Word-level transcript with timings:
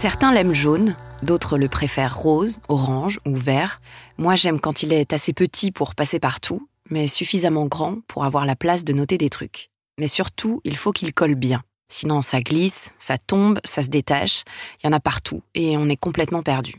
Certains 0.00 0.32
l'aiment 0.32 0.54
jaune, 0.54 0.96
d'autres 1.22 1.58
le 1.58 1.68
préfèrent 1.68 2.16
rose, 2.16 2.58
orange 2.68 3.20
ou 3.26 3.36
vert. 3.36 3.82
Moi 4.16 4.34
j'aime 4.34 4.58
quand 4.58 4.82
il 4.82 4.94
est 4.94 5.12
assez 5.12 5.34
petit 5.34 5.72
pour 5.72 5.94
passer 5.94 6.18
partout, 6.18 6.70
mais 6.88 7.06
suffisamment 7.06 7.66
grand 7.66 8.00
pour 8.08 8.24
avoir 8.24 8.46
la 8.46 8.56
place 8.56 8.86
de 8.86 8.94
noter 8.94 9.18
des 9.18 9.28
trucs. 9.28 9.68
Mais 9.98 10.08
surtout, 10.08 10.62
il 10.64 10.78
faut 10.78 10.92
qu'il 10.92 11.12
colle 11.12 11.34
bien. 11.34 11.62
Sinon 11.90 12.22
ça 12.22 12.40
glisse, 12.40 12.88
ça 12.98 13.18
tombe, 13.18 13.60
ça 13.66 13.82
se 13.82 13.88
détache, 13.88 14.44
il 14.82 14.86
y 14.86 14.88
en 14.88 14.96
a 14.96 15.00
partout 15.00 15.42
et 15.54 15.76
on 15.76 15.90
est 15.90 16.00
complètement 16.00 16.42
perdu. 16.42 16.76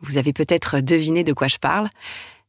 Vous 0.00 0.18
avez 0.18 0.32
peut-être 0.32 0.80
deviné 0.80 1.22
de 1.22 1.32
quoi 1.32 1.46
je 1.46 1.58
parle. 1.58 1.88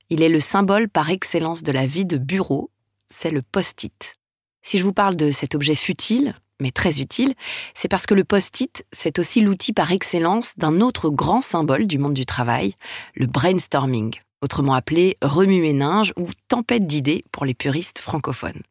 Il 0.10 0.24
est 0.24 0.30
le 0.30 0.40
symbole 0.40 0.90
par 0.90 1.12
excellence 1.12 1.62
de 1.62 1.72
la 1.72 1.86
vie 1.86 2.06
de 2.06 2.18
bureau, 2.18 2.72
c'est 3.06 3.30
le 3.30 3.44
post-it. 3.44 4.16
Si 4.64 4.80
je 4.80 4.84
vous 4.84 4.94
parle 4.94 5.16
de 5.16 5.30
cet 5.30 5.54
objet 5.54 5.76
futile, 5.76 6.34
mais 6.60 6.72
très 6.72 7.02
utile, 7.02 7.34
c'est 7.76 7.88
parce 7.88 8.06
que 8.06 8.14
le 8.14 8.24
post-it, 8.24 8.86
c'est 8.92 9.20
aussi 9.20 9.42
l'outil 9.42 9.74
par 9.74 9.92
excellence 9.92 10.54
d'un 10.58 10.82
autre 10.82 11.10
grand 11.10 11.42
symbole 11.42 11.88
du 11.88 11.98
monde 11.98 12.14
du 12.14 12.26
travail, 12.26 12.74
le 13.16 13.28
brainstorming, 13.28 14.16
autrement 14.42 14.74
appelé 14.74 15.18
remue-méninge 15.22 16.14
ou 16.18 16.28
tempête 16.48 16.88
d'idées 16.88 17.24
pour 17.32 17.46
les 17.46 17.54
puristes 17.54 18.00
francophones. 18.00 18.62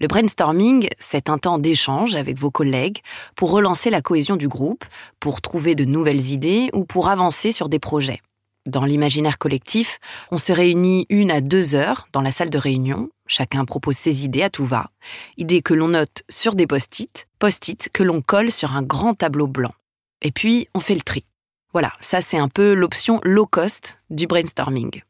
Le 0.00 0.08
brainstorming, 0.08 0.88
c'est 0.98 1.30
un 1.30 1.38
temps 1.38 1.58
d'échange 1.58 2.16
avec 2.16 2.36
vos 2.36 2.50
collègues 2.50 2.98
pour 3.36 3.52
relancer 3.52 3.90
la 3.90 4.02
cohésion 4.02 4.36
du 4.36 4.48
groupe, 4.48 4.84
pour 5.20 5.40
trouver 5.40 5.76
de 5.76 5.84
nouvelles 5.84 6.30
idées 6.32 6.68
ou 6.72 6.84
pour 6.84 7.08
avancer 7.08 7.52
sur 7.52 7.68
des 7.68 7.78
projets. 7.78 8.20
Dans 8.66 8.86
l'imaginaire 8.86 9.38
collectif, 9.38 9.98
on 10.30 10.38
se 10.38 10.50
réunit 10.50 11.04
une 11.10 11.30
à 11.30 11.42
deux 11.42 11.74
heures 11.74 12.08
dans 12.12 12.22
la 12.22 12.30
salle 12.30 12.48
de 12.48 12.56
réunion. 12.56 13.10
Chacun 13.26 13.66
propose 13.66 13.96
ses 13.96 14.24
idées 14.24 14.42
à 14.42 14.48
tout 14.48 14.64
va. 14.64 14.90
Idées 15.36 15.60
que 15.60 15.74
l'on 15.74 15.88
note 15.88 16.22
sur 16.30 16.54
des 16.54 16.66
post-it, 16.66 17.26
post-it 17.38 17.90
que 17.92 18.02
l'on 18.02 18.22
colle 18.22 18.50
sur 18.50 18.74
un 18.74 18.82
grand 18.82 19.12
tableau 19.12 19.46
blanc. 19.46 19.74
Et 20.22 20.30
puis, 20.30 20.66
on 20.74 20.80
fait 20.80 20.94
le 20.94 21.02
tri. 21.02 21.26
Voilà, 21.74 21.92
ça 22.00 22.22
c'est 22.22 22.38
un 22.38 22.48
peu 22.48 22.72
l'option 22.72 23.20
low 23.22 23.46
cost 23.46 23.98
du 24.08 24.26
brainstorming. 24.26 25.02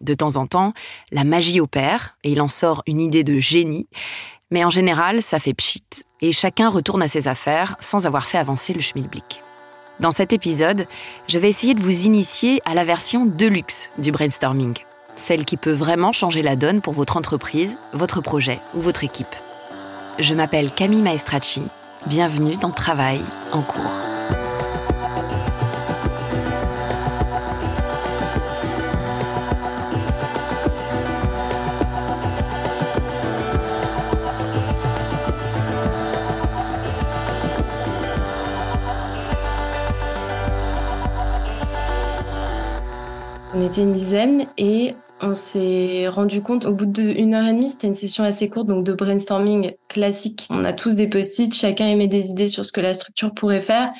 De 0.00 0.14
temps 0.14 0.36
en 0.36 0.46
temps, 0.46 0.72
la 1.12 1.22
magie 1.22 1.60
opère 1.60 2.16
et 2.24 2.32
il 2.32 2.40
en 2.40 2.48
sort 2.48 2.82
une 2.86 3.00
idée 3.00 3.24
de 3.24 3.38
génie, 3.38 3.88
mais 4.50 4.64
en 4.64 4.70
général, 4.70 5.22
ça 5.22 5.38
fait 5.38 5.54
pchit 5.54 5.84
et 6.20 6.32
chacun 6.32 6.68
retourne 6.68 7.02
à 7.02 7.08
ses 7.08 7.28
affaires 7.28 7.76
sans 7.78 8.06
avoir 8.06 8.26
fait 8.26 8.38
avancer 8.38 8.72
le 8.72 8.80
schmilblick. 8.80 9.42
Dans 10.00 10.12
cet 10.12 10.32
épisode, 10.32 10.86
je 11.26 11.38
vais 11.40 11.48
essayer 11.48 11.74
de 11.74 11.82
vous 11.82 12.04
initier 12.06 12.62
à 12.64 12.74
la 12.74 12.84
version 12.84 13.26
deluxe 13.26 13.90
du 13.98 14.12
brainstorming, 14.12 14.74
celle 15.16 15.44
qui 15.44 15.56
peut 15.56 15.72
vraiment 15.72 16.12
changer 16.12 16.40
la 16.42 16.54
donne 16.54 16.80
pour 16.80 16.92
votre 16.92 17.16
entreprise, 17.16 17.78
votre 17.92 18.20
projet 18.20 18.60
ou 18.74 18.80
votre 18.80 19.02
équipe. 19.02 19.34
Je 20.20 20.34
m'appelle 20.34 20.70
Camille 20.70 21.02
Maestracci, 21.02 21.62
bienvenue 22.06 22.56
dans 22.56 22.70
Travail 22.70 23.20
en 23.50 23.62
cours. 23.62 24.17
Était 43.68 43.82
une 43.82 43.92
dizaine 43.92 44.46
et 44.56 44.94
on 45.20 45.34
s'est 45.34 46.08
rendu 46.08 46.40
compte 46.40 46.64
au 46.64 46.72
bout 46.72 46.86
d'une 46.86 47.34
heure 47.34 47.46
et 47.46 47.52
demie, 47.52 47.68
c'était 47.68 47.88
une 47.88 47.94
session 47.94 48.24
assez 48.24 48.48
courte, 48.48 48.66
donc 48.66 48.82
de 48.82 48.94
brainstorming 48.94 49.72
classique. 49.88 50.46
On 50.48 50.64
a 50.64 50.72
tous 50.72 50.94
des 50.94 51.06
post-it, 51.06 51.54
chacun 51.54 51.86
émet 51.86 52.06
des 52.06 52.30
idées 52.30 52.48
sur 52.48 52.64
ce 52.64 52.72
que 52.72 52.80
la 52.80 52.94
structure 52.94 53.34
pourrait 53.34 53.60
faire. 53.60 53.92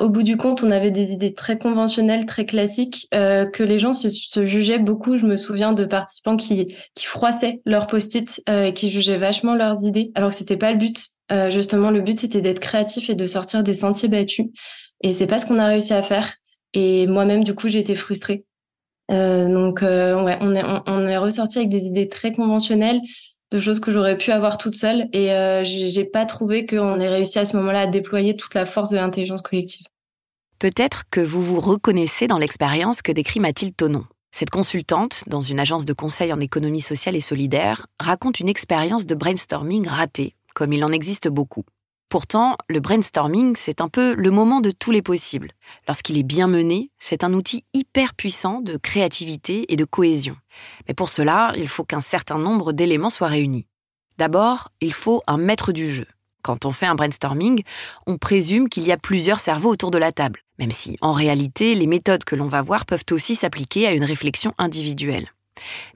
Au 0.00 0.08
bout 0.08 0.24
du 0.24 0.36
compte, 0.36 0.64
on 0.64 0.72
avait 0.72 0.90
des 0.90 1.12
idées 1.12 1.34
très 1.34 1.56
conventionnelles, 1.56 2.26
très 2.26 2.46
classiques, 2.46 3.06
euh, 3.14 3.44
que 3.44 3.62
les 3.62 3.78
gens 3.78 3.94
se, 3.94 4.08
jugeaient 4.44 4.80
beaucoup. 4.80 5.18
Je 5.18 5.24
me 5.24 5.36
souviens 5.36 5.72
de 5.72 5.84
participants 5.84 6.36
qui, 6.36 6.74
froissaient 6.98 7.60
leurs 7.66 7.86
post-it 7.86 8.42
euh, 8.48 8.72
qui 8.72 8.88
jugeaient 8.88 9.18
vachement 9.18 9.54
leurs 9.54 9.84
idées, 9.84 10.10
alors 10.16 10.30
que 10.30 10.36
c'était 10.36 10.56
pas 10.56 10.72
le 10.72 10.78
but. 10.78 11.10
Euh, 11.30 11.52
justement, 11.52 11.92
le 11.92 12.00
but 12.00 12.18
c'était 12.18 12.40
d'être 12.40 12.60
créatif 12.60 13.08
et 13.08 13.14
de 13.14 13.26
sortir 13.28 13.62
des 13.62 13.74
sentiers 13.74 14.08
battus. 14.08 14.46
Et 15.04 15.12
c'est 15.12 15.28
pas 15.28 15.38
ce 15.38 15.46
qu'on 15.46 15.60
a 15.60 15.66
réussi 15.66 15.92
à 15.92 16.02
faire. 16.02 16.34
Et 16.72 17.06
moi-même, 17.06 17.44
du 17.44 17.54
coup, 17.54 17.68
j'ai 17.68 17.78
été 17.78 17.94
frustrée. 17.94 18.44
Euh, 19.10 19.48
donc, 19.48 19.82
euh, 19.82 20.14
on 20.14 21.06
est 21.06 21.16
ressorti 21.16 21.58
avec 21.58 21.70
des 21.70 21.84
idées 21.84 22.08
très 22.08 22.32
conventionnelles, 22.32 23.00
de 23.50 23.58
choses 23.58 23.80
que 23.80 23.92
j'aurais 23.92 24.16
pu 24.16 24.30
avoir 24.30 24.58
toute 24.58 24.76
seule. 24.76 25.06
Et 25.12 25.32
euh, 25.32 25.64
j'ai 25.64 26.04
pas 26.04 26.24
trouvé 26.24 26.66
qu'on 26.66 27.00
ait 27.00 27.08
réussi 27.08 27.38
à 27.38 27.44
ce 27.44 27.56
moment-là 27.56 27.82
à 27.82 27.86
déployer 27.86 28.36
toute 28.36 28.54
la 28.54 28.66
force 28.66 28.90
de 28.90 28.96
l'intelligence 28.96 29.42
collective. 29.42 29.86
Peut-être 30.58 31.04
que 31.10 31.20
vous 31.20 31.42
vous 31.42 31.60
reconnaissez 31.60 32.26
dans 32.26 32.38
l'expérience 32.38 33.02
que 33.02 33.12
décrit 33.12 33.40
Mathilde 33.40 33.74
Tonon. 33.76 34.04
Cette 34.32 34.50
consultante, 34.50 35.24
dans 35.26 35.40
une 35.40 35.58
agence 35.58 35.84
de 35.84 35.92
conseil 35.92 36.32
en 36.32 36.38
économie 36.38 36.80
sociale 36.80 37.16
et 37.16 37.20
solidaire, 37.20 37.86
raconte 37.98 38.38
une 38.38 38.48
expérience 38.48 39.06
de 39.06 39.14
brainstorming 39.14 39.88
ratée, 39.88 40.36
comme 40.54 40.72
il 40.72 40.84
en 40.84 40.92
existe 40.92 41.28
beaucoup. 41.28 41.64
Pourtant, 42.10 42.56
le 42.68 42.80
brainstorming, 42.80 43.54
c'est 43.54 43.80
un 43.80 43.88
peu 43.88 44.14
le 44.14 44.32
moment 44.32 44.60
de 44.60 44.72
tous 44.72 44.90
les 44.90 45.00
possibles. 45.00 45.52
Lorsqu'il 45.86 46.18
est 46.18 46.24
bien 46.24 46.48
mené, 46.48 46.90
c'est 46.98 47.22
un 47.22 47.32
outil 47.32 47.64
hyper 47.72 48.14
puissant 48.14 48.60
de 48.60 48.76
créativité 48.76 49.72
et 49.72 49.76
de 49.76 49.84
cohésion. 49.84 50.36
Mais 50.88 50.94
pour 50.94 51.08
cela, 51.08 51.52
il 51.56 51.68
faut 51.68 51.84
qu'un 51.84 52.00
certain 52.00 52.36
nombre 52.36 52.72
d'éléments 52.72 53.10
soient 53.10 53.28
réunis. 53.28 53.68
D'abord, 54.18 54.72
il 54.80 54.92
faut 54.92 55.22
un 55.28 55.36
maître 55.36 55.70
du 55.70 55.88
jeu. 55.88 56.06
Quand 56.42 56.64
on 56.64 56.72
fait 56.72 56.86
un 56.86 56.96
brainstorming, 56.96 57.62
on 58.08 58.18
présume 58.18 58.68
qu'il 58.68 58.82
y 58.82 58.90
a 58.90 58.96
plusieurs 58.96 59.38
cerveaux 59.38 59.70
autour 59.70 59.92
de 59.92 59.98
la 59.98 60.10
table, 60.10 60.40
même 60.58 60.72
si, 60.72 60.96
en 61.02 61.12
réalité, 61.12 61.76
les 61.76 61.86
méthodes 61.86 62.24
que 62.24 62.34
l'on 62.34 62.48
va 62.48 62.60
voir 62.60 62.86
peuvent 62.86 63.04
aussi 63.12 63.36
s'appliquer 63.36 63.86
à 63.86 63.92
une 63.92 64.04
réflexion 64.04 64.52
individuelle. 64.58 65.28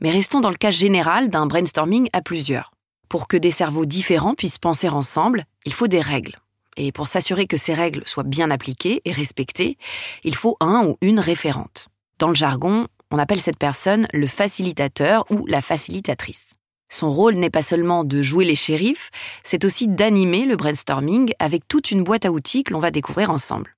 Mais 0.01 0.13
restons 0.13 0.41
dans 0.41 0.51
le 0.51 0.57
cas 0.57 0.71
général 0.71 1.29
d'un 1.29 1.47
brainstorming 1.47 2.09
à 2.13 2.21
plusieurs. 2.21 2.74
Pour 3.09 3.29
que 3.29 3.37
des 3.37 3.51
cerveaux 3.51 3.87
différents 3.87 4.35
puissent 4.35 4.59
penser 4.59 4.89
ensemble, 4.89 5.45
il 5.65 5.73
faut 5.73 5.89
des 5.89 6.01
règles. 6.01 6.39
Et 6.77 6.93
pour 6.93 7.07
s'assurer 7.07 7.47
que 7.47 7.57
ces 7.57 7.75
règles 7.75 8.03
soient 8.07 8.25
bien 8.25 8.51
appliquées 8.51 9.01
et 9.05 9.13
respectées, 9.13 9.79
il 10.25 10.35
faut 10.35 10.57
un 10.61 10.87
ou 10.87 10.97
une 11.01 11.21
référente. 11.21 11.89
Dans 12.19 12.29
le 12.29 12.35
jargon, 12.35 12.89
on 13.11 13.19
appelle 13.19 13.41
cette 13.41 13.59
personne 13.59 14.09
le 14.13 14.27
facilitateur 14.27 15.25
ou 15.31 15.47
la 15.47 15.63
facilitatrice. 15.63 16.55
Son 16.89 17.11
rôle 17.11 17.35
n'est 17.35 17.51
pas 17.51 17.63
seulement 17.63 18.05
de 18.05 18.23
jouer 18.23 18.45
les 18.45 18.55
shérifs, 18.55 19.11
c'est 19.43 19.65
aussi 19.65 19.89
d'animer 19.89 20.47
le 20.47 20.57
brainstorming 20.57 21.33
avec 21.39 21.67
toute 21.67 21.91
une 21.91 22.05
boîte 22.05 22.25
à 22.25 22.33
outils 22.33 22.65
que 22.65 22.73
l'on 22.73 22.81
va 22.81 22.91
découvrir 22.91 23.31
ensemble. 23.31 23.77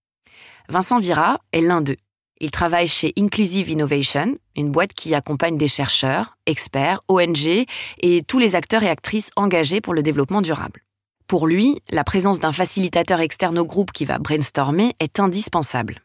Vincent 0.69 0.99
Vira 0.99 1.41
est 1.53 1.61
l'un 1.61 1.81
d'eux. 1.81 1.97
Il 2.39 2.51
travaille 2.51 2.89
chez 2.89 3.15
Inclusive 3.19 3.71
Innovation, 3.71 4.37
une 4.57 4.71
boîte 4.71 4.93
qui 4.93 5.15
accompagne 5.15 5.57
des 5.57 5.69
chercheurs, 5.69 6.37
experts, 6.45 7.01
ONG 7.09 7.65
et 8.01 8.23
tous 8.29 8.39
les 8.39 8.55
acteurs 8.55 8.83
et 8.83 8.91
actrices 8.91 9.31
engagés 9.37 9.81
pour 9.81 9.95
le 9.95 10.03
développement 10.03 10.43
durable. 10.43 10.83
Pour 11.29 11.47
lui, 11.47 11.81
la 11.91 12.05
présence 12.05 12.39
d'un 12.39 12.53
facilitateur 12.53 13.21
externe 13.21 13.59
au 13.59 13.65
groupe 13.65 13.91
qui 13.91 14.05
va 14.05 14.19
brainstormer 14.19 14.95
est 15.01 15.19
indispensable. 15.19 16.03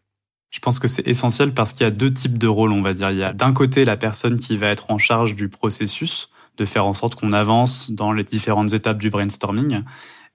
Je 0.52 0.60
pense 0.60 0.80
que 0.80 0.88
c'est 0.88 1.06
essentiel 1.08 1.54
parce 1.54 1.74
qu'il 1.74 1.86
y 1.86 1.90
a 1.90 1.94
deux 1.94 2.14
types 2.14 2.38
de 2.38 2.48
rôles, 2.48 2.72
on 2.72 2.82
va 2.82 2.94
dire. 2.94 3.12
Il 3.12 3.18
y 3.18 3.24
a 3.24 3.34
d'un 3.34 3.54
côté 3.54 3.84
la 3.84 3.98
personne 3.98 4.40
qui 4.40 4.56
va 4.58 4.68
être 4.68 4.90
en 4.90 4.98
charge 4.98 5.36
du 5.36 5.50
processus, 5.50 6.30
de 6.58 6.66
faire 6.66 6.86
en 6.86 6.94
sorte 6.94 7.16
qu'on 7.16 7.34
avance 7.34 7.92
dans 7.92 8.14
les 8.14 8.24
différentes 8.24 8.74
étapes 8.74 8.98
du 8.98 9.10
brainstorming. 9.10 9.84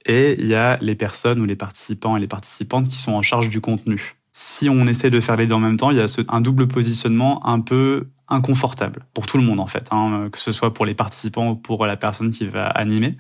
Et 0.04 0.37
il 0.38 0.46
y 0.46 0.54
a 0.54 0.78
les 0.82 0.94
personnes 0.94 1.40
ou 1.40 1.46
les 1.46 1.56
participants 1.56 2.16
et 2.16 2.20
les 2.20 2.28
participantes 2.28 2.88
qui 2.88 2.96
sont 2.96 3.12
en 3.12 3.22
charge 3.22 3.49
du 3.49 3.60
contenu 3.60 4.15
si 4.38 4.68
on 4.68 4.86
essaie 4.86 5.08
de 5.08 5.18
faire 5.18 5.38
les 5.38 5.46
deux 5.46 5.54
en 5.54 5.60
même 5.60 5.78
temps, 5.78 5.90
il 5.90 5.96
y 5.96 6.00
a 6.00 6.06
un 6.28 6.42
double 6.42 6.68
positionnement 6.68 7.46
un 7.46 7.62
peu 7.62 8.08
inconfortable 8.28 9.06
pour 9.14 9.24
tout 9.24 9.38
le 9.38 9.42
monde 9.42 9.60
en 9.60 9.66
fait, 9.66 9.88
hein, 9.92 10.28
que 10.30 10.38
ce 10.38 10.52
soit 10.52 10.74
pour 10.74 10.84
les 10.84 10.94
participants 10.94 11.52
ou 11.52 11.56
pour 11.56 11.86
la 11.86 11.96
personne 11.96 12.28
qui 12.28 12.46
va 12.46 12.66
animer. 12.66 13.16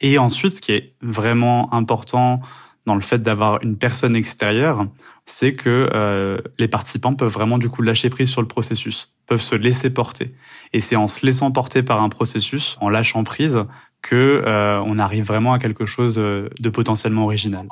Et 0.00 0.16
ensuite, 0.16 0.54
ce 0.54 0.62
qui 0.62 0.72
est 0.72 0.94
vraiment 1.02 1.72
important 1.74 2.40
dans 2.86 2.94
le 2.94 3.02
fait 3.02 3.18
d'avoir 3.18 3.62
une 3.62 3.76
personne 3.76 4.16
extérieure, 4.16 4.86
c'est 5.26 5.52
que 5.52 5.90
euh, 5.92 6.38
les 6.58 6.68
participants 6.68 7.14
peuvent 7.14 7.30
vraiment 7.30 7.58
du 7.58 7.68
coup 7.68 7.82
lâcher 7.82 8.08
prise 8.08 8.30
sur 8.30 8.40
le 8.40 8.48
processus, 8.48 9.14
peuvent 9.26 9.42
se 9.42 9.56
laisser 9.56 9.92
porter. 9.92 10.34
Et 10.72 10.80
c'est 10.80 10.96
en 10.96 11.08
se 11.08 11.26
laissant 11.26 11.52
porter 11.52 11.82
par 11.82 12.02
un 12.02 12.08
processus, 12.08 12.78
en 12.80 12.88
lâchant 12.88 13.22
prise, 13.22 13.66
que 14.00 14.42
euh, 14.46 14.80
on 14.86 14.98
arrive 14.98 15.26
vraiment 15.26 15.52
à 15.52 15.58
quelque 15.58 15.84
chose 15.84 16.14
de 16.14 16.70
potentiellement 16.70 17.24
original. 17.24 17.68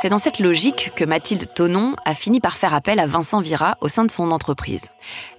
C'est 0.00 0.08
dans 0.08 0.16
cette 0.16 0.38
logique 0.38 0.92
que 0.96 1.04
Mathilde 1.04 1.52
Tonon 1.54 1.94
a 2.06 2.14
fini 2.14 2.40
par 2.40 2.56
faire 2.56 2.72
appel 2.72 2.98
à 2.98 3.06
Vincent 3.06 3.42
Vira 3.42 3.76
au 3.82 3.88
sein 3.88 4.06
de 4.06 4.10
son 4.10 4.30
entreprise. 4.30 4.86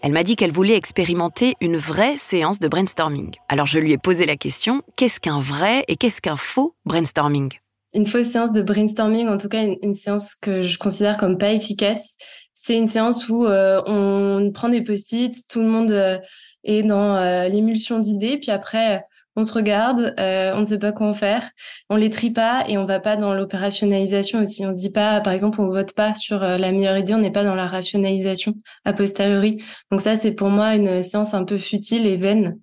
Elle 0.04 0.12
m'a 0.12 0.24
dit 0.24 0.36
qu'elle 0.36 0.52
voulait 0.52 0.76
expérimenter 0.76 1.56
une 1.62 1.78
vraie 1.78 2.16
séance 2.18 2.60
de 2.60 2.68
brainstorming. 2.68 3.32
Alors 3.50 3.66
je 3.66 3.80
lui 3.80 3.92
ai 3.92 3.98
posé 3.98 4.28
la 4.28 4.38
question, 4.38 4.84
qu'est-ce 4.98 5.20
qu'un 5.20 5.40
vrai 5.40 5.84
et 5.88 5.96
qu'est-ce 5.96 6.22
qu'un 6.22 6.36
faux 6.36 6.76
brainstorming? 6.86 7.50
Une 7.96 8.06
fausse 8.06 8.28
séance 8.28 8.54
de 8.54 8.62
brainstorming, 8.62 9.30
en 9.30 9.38
tout 9.38 9.50
cas 9.50 9.64
une, 9.64 9.96
séance 9.96 10.36
que 10.36 10.62
je 10.62 10.78
considère 10.78 11.18
comme 11.18 11.40
pas 11.40 11.54
efficace, 11.54 12.18
c'est 12.54 12.78
une 12.78 12.88
séance 12.88 13.30
où 13.30 13.48
euh, 13.48 13.82
on 13.88 14.52
prend 14.54 14.70
des 14.70 14.84
post-it, 14.84 15.36
tout 15.50 15.62
le 15.62 15.68
monde 15.70 15.90
euh, 15.90 16.20
est 16.64 16.84
dans 16.84 17.16
euh, 17.16 17.48
l'émulsion 17.48 17.98
d'idées, 17.98 18.38
puis 18.38 18.52
après 18.52 19.04
on 19.36 19.44
se 19.44 19.54
regarde, 19.54 20.14
euh, 20.20 20.54
on 20.56 20.62
ne 20.62 20.66
sait 20.66 20.78
pas 20.78 20.92
quoi 20.92 21.08
en 21.08 21.14
faire, 21.14 21.50
on 21.90 21.96
les 21.96 22.10
trie 22.10 22.32
pas 22.32 22.66
et 22.68 22.78
on 22.78 22.86
va 22.86 23.00
pas 23.00 23.16
dans 23.16 23.34
l'opérationnalisation 23.34 24.42
aussi. 24.42 24.66
On 24.66 24.72
se 24.72 24.78
dit 24.78 24.92
pas, 24.92 25.22
par 25.22 25.34
exemple, 25.34 25.62
on 25.62 25.68
vote 25.68 25.94
pas 25.94 26.16
sur 26.16 26.44
euh, 26.44 26.58
la 26.58 26.72
meilleure 26.72 26.98
idée, 26.98 27.14
on 27.14 27.20
n'est 27.20 27.32
pas 27.32 27.44
dans 27.44 27.56
la 27.56 27.68
rationalisation 27.68 28.54
a 28.86 28.94
posteriori. 28.94 29.64
Donc 29.90 30.02
ça, 30.02 30.18
c'est 30.18 30.34
pour 30.34 30.50
moi 30.50 30.76
une 30.76 31.04
séance 31.04 31.34
un 31.34 31.46
peu 31.46 31.58
futile 31.58 32.06
et 32.06 32.18
vaine. 32.18 32.58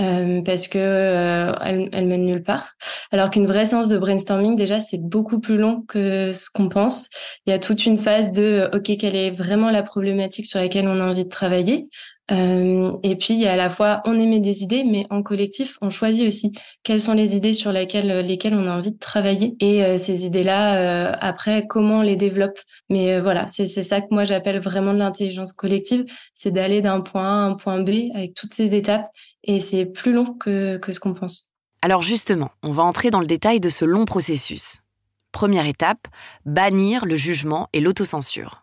Euh, 0.00 0.40
parce 0.40 0.68
que 0.68 0.78
elle, 0.78 1.90
elle, 1.92 2.06
mène 2.06 2.24
nulle 2.24 2.42
part. 2.42 2.72
Alors 3.10 3.28
qu'une 3.28 3.46
vraie 3.46 3.66
séance 3.66 3.90
de 3.90 3.98
brainstorming, 3.98 4.56
déjà, 4.56 4.80
c'est 4.80 4.96
beaucoup 4.96 5.38
plus 5.38 5.58
long 5.58 5.82
que 5.82 6.32
ce 6.32 6.48
qu'on 6.50 6.70
pense. 6.70 7.10
Il 7.44 7.50
y 7.50 7.52
a 7.52 7.58
toute 7.58 7.84
une 7.84 7.98
phase 7.98 8.32
de, 8.32 8.70
OK, 8.72 8.90
quelle 8.98 9.14
est 9.14 9.30
vraiment 9.30 9.70
la 9.70 9.82
problématique 9.82 10.46
sur 10.46 10.60
laquelle 10.60 10.88
on 10.88 10.98
a 10.98 11.04
envie 11.04 11.24
de 11.24 11.28
travailler 11.28 11.90
euh, 12.30 12.92
et 13.02 13.16
puis, 13.16 13.46
à 13.46 13.56
la 13.56 13.68
fois, 13.68 14.00
on 14.04 14.18
émet 14.18 14.40
des 14.40 14.62
idées, 14.62 14.84
mais 14.84 15.06
en 15.10 15.22
collectif, 15.22 15.76
on 15.82 15.90
choisit 15.90 16.26
aussi 16.26 16.52
quelles 16.82 17.00
sont 17.00 17.14
les 17.14 17.36
idées 17.36 17.52
sur 17.52 17.72
lesquelles, 17.72 18.24
lesquelles 18.26 18.54
on 18.54 18.66
a 18.66 18.76
envie 18.76 18.92
de 18.92 18.98
travailler. 18.98 19.56
Et 19.60 19.84
euh, 19.84 19.98
ces 19.98 20.24
idées-là, 20.24 20.76
euh, 20.76 21.16
après, 21.20 21.66
comment 21.66 21.98
on 21.98 22.02
les 22.02 22.16
développe. 22.16 22.58
Mais 22.88 23.20
voilà, 23.20 23.46
c'est 23.48 23.66
ça 23.66 24.00
que 24.00 24.06
moi, 24.10 24.24
j'appelle 24.24 24.60
vraiment 24.60 24.94
de 24.94 24.98
l'intelligence 24.98 25.52
collective. 25.52 26.04
C'est 26.32 26.52
d'aller 26.52 26.80
d'un 26.80 27.00
point 27.00 27.24
A 27.24 27.44
à 27.44 27.46
un 27.46 27.54
point 27.54 27.82
B 27.82 28.10
avec 28.14 28.34
toutes 28.34 28.54
ces 28.54 28.74
étapes. 28.74 29.10
Et 29.44 29.60
c'est 29.60 29.86
plus 29.86 30.12
long 30.12 30.34
que, 30.34 30.76
que 30.76 30.92
ce 30.92 31.00
qu'on 31.00 31.14
pense. 31.14 31.50
Alors 31.82 32.02
justement, 32.02 32.50
on 32.62 32.70
va 32.70 32.84
entrer 32.84 33.10
dans 33.10 33.20
le 33.20 33.26
détail 33.26 33.58
de 33.58 33.68
ce 33.68 33.84
long 33.84 34.04
processus. 34.04 34.82
Première 35.32 35.66
étape, 35.66 36.06
bannir 36.44 37.06
le 37.06 37.16
jugement 37.16 37.68
et 37.72 37.80
l'autocensure 37.80 38.61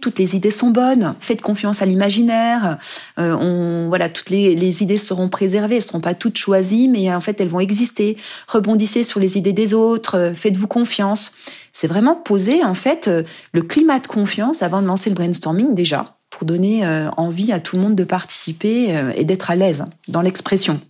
toutes 0.00 0.18
les 0.18 0.36
idées 0.36 0.50
sont 0.50 0.70
bonnes. 0.70 1.14
Faites 1.20 1.42
confiance 1.42 1.82
à 1.82 1.86
l'imaginaire. 1.86 2.78
Euh, 3.18 3.36
on, 3.38 3.88
voilà, 3.88 4.08
toutes 4.08 4.30
les, 4.30 4.54
les, 4.54 4.82
idées 4.82 4.98
seront 4.98 5.28
préservées. 5.28 5.76
Elles 5.76 5.82
seront 5.82 6.00
pas 6.00 6.14
toutes 6.14 6.36
choisies, 6.36 6.88
mais 6.88 7.12
en 7.14 7.20
fait, 7.20 7.40
elles 7.40 7.48
vont 7.48 7.60
exister. 7.60 8.16
Rebondissez 8.48 9.02
sur 9.02 9.20
les 9.20 9.38
idées 9.38 9.52
des 9.52 9.74
autres. 9.74 10.16
Euh, 10.16 10.34
faites-vous 10.34 10.68
confiance. 10.68 11.32
C'est 11.72 11.86
vraiment 11.86 12.16
poser 12.16 12.64
en 12.64 12.74
fait 12.74 13.08
euh, 13.08 13.22
le 13.52 13.62
climat 13.62 14.00
de 14.00 14.06
confiance 14.06 14.62
avant 14.62 14.82
de 14.82 14.86
lancer 14.86 15.10
le 15.10 15.16
brainstorming 15.16 15.74
déjà, 15.74 16.16
pour 16.30 16.46
donner 16.46 16.86
envie 17.16 17.52
à 17.52 17.60
tout 17.60 17.76
le 17.76 17.82
monde 17.82 17.94
de 17.94 18.04
participer 18.04 19.12
et 19.16 19.24
d'être 19.24 19.50
à 19.50 19.56
l'aise 19.56 19.84
dans 20.08 20.22
l'expression. 20.22 20.80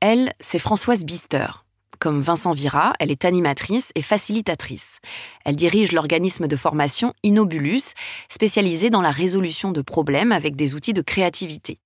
Elle, 0.00 0.32
c'est 0.40 0.58
Françoise 0.58 1.04
Bister. 1.04 1.46
Comme 2.00 2.22
Vincent 2.22 2.52
Vira, 2.52 2.94
elle 2.98 3.10
est 3.10 3.26
animatrice 3.26 3.92
et 3.94 4.00
facilitatrice. 4.00 5.00
Elle 5.44 5.54
dirige 5.54 5.92
l'organisme 5.92 6.48
de 6.48 6.56
formation 6.56 7.12
Inobulus, 7.22 7.92
spécialisé 8.30 8.88
dans 8.88 9.02
la 9.02 9.10
résolution 9.10 9.70
de 9.70 9.82
problèmes 9.82 10.32
avec 10.32 10.56
des 10.56 10.74
outils 10.74 10.94
de 10.94 11.02
créativité. 11.02 11.78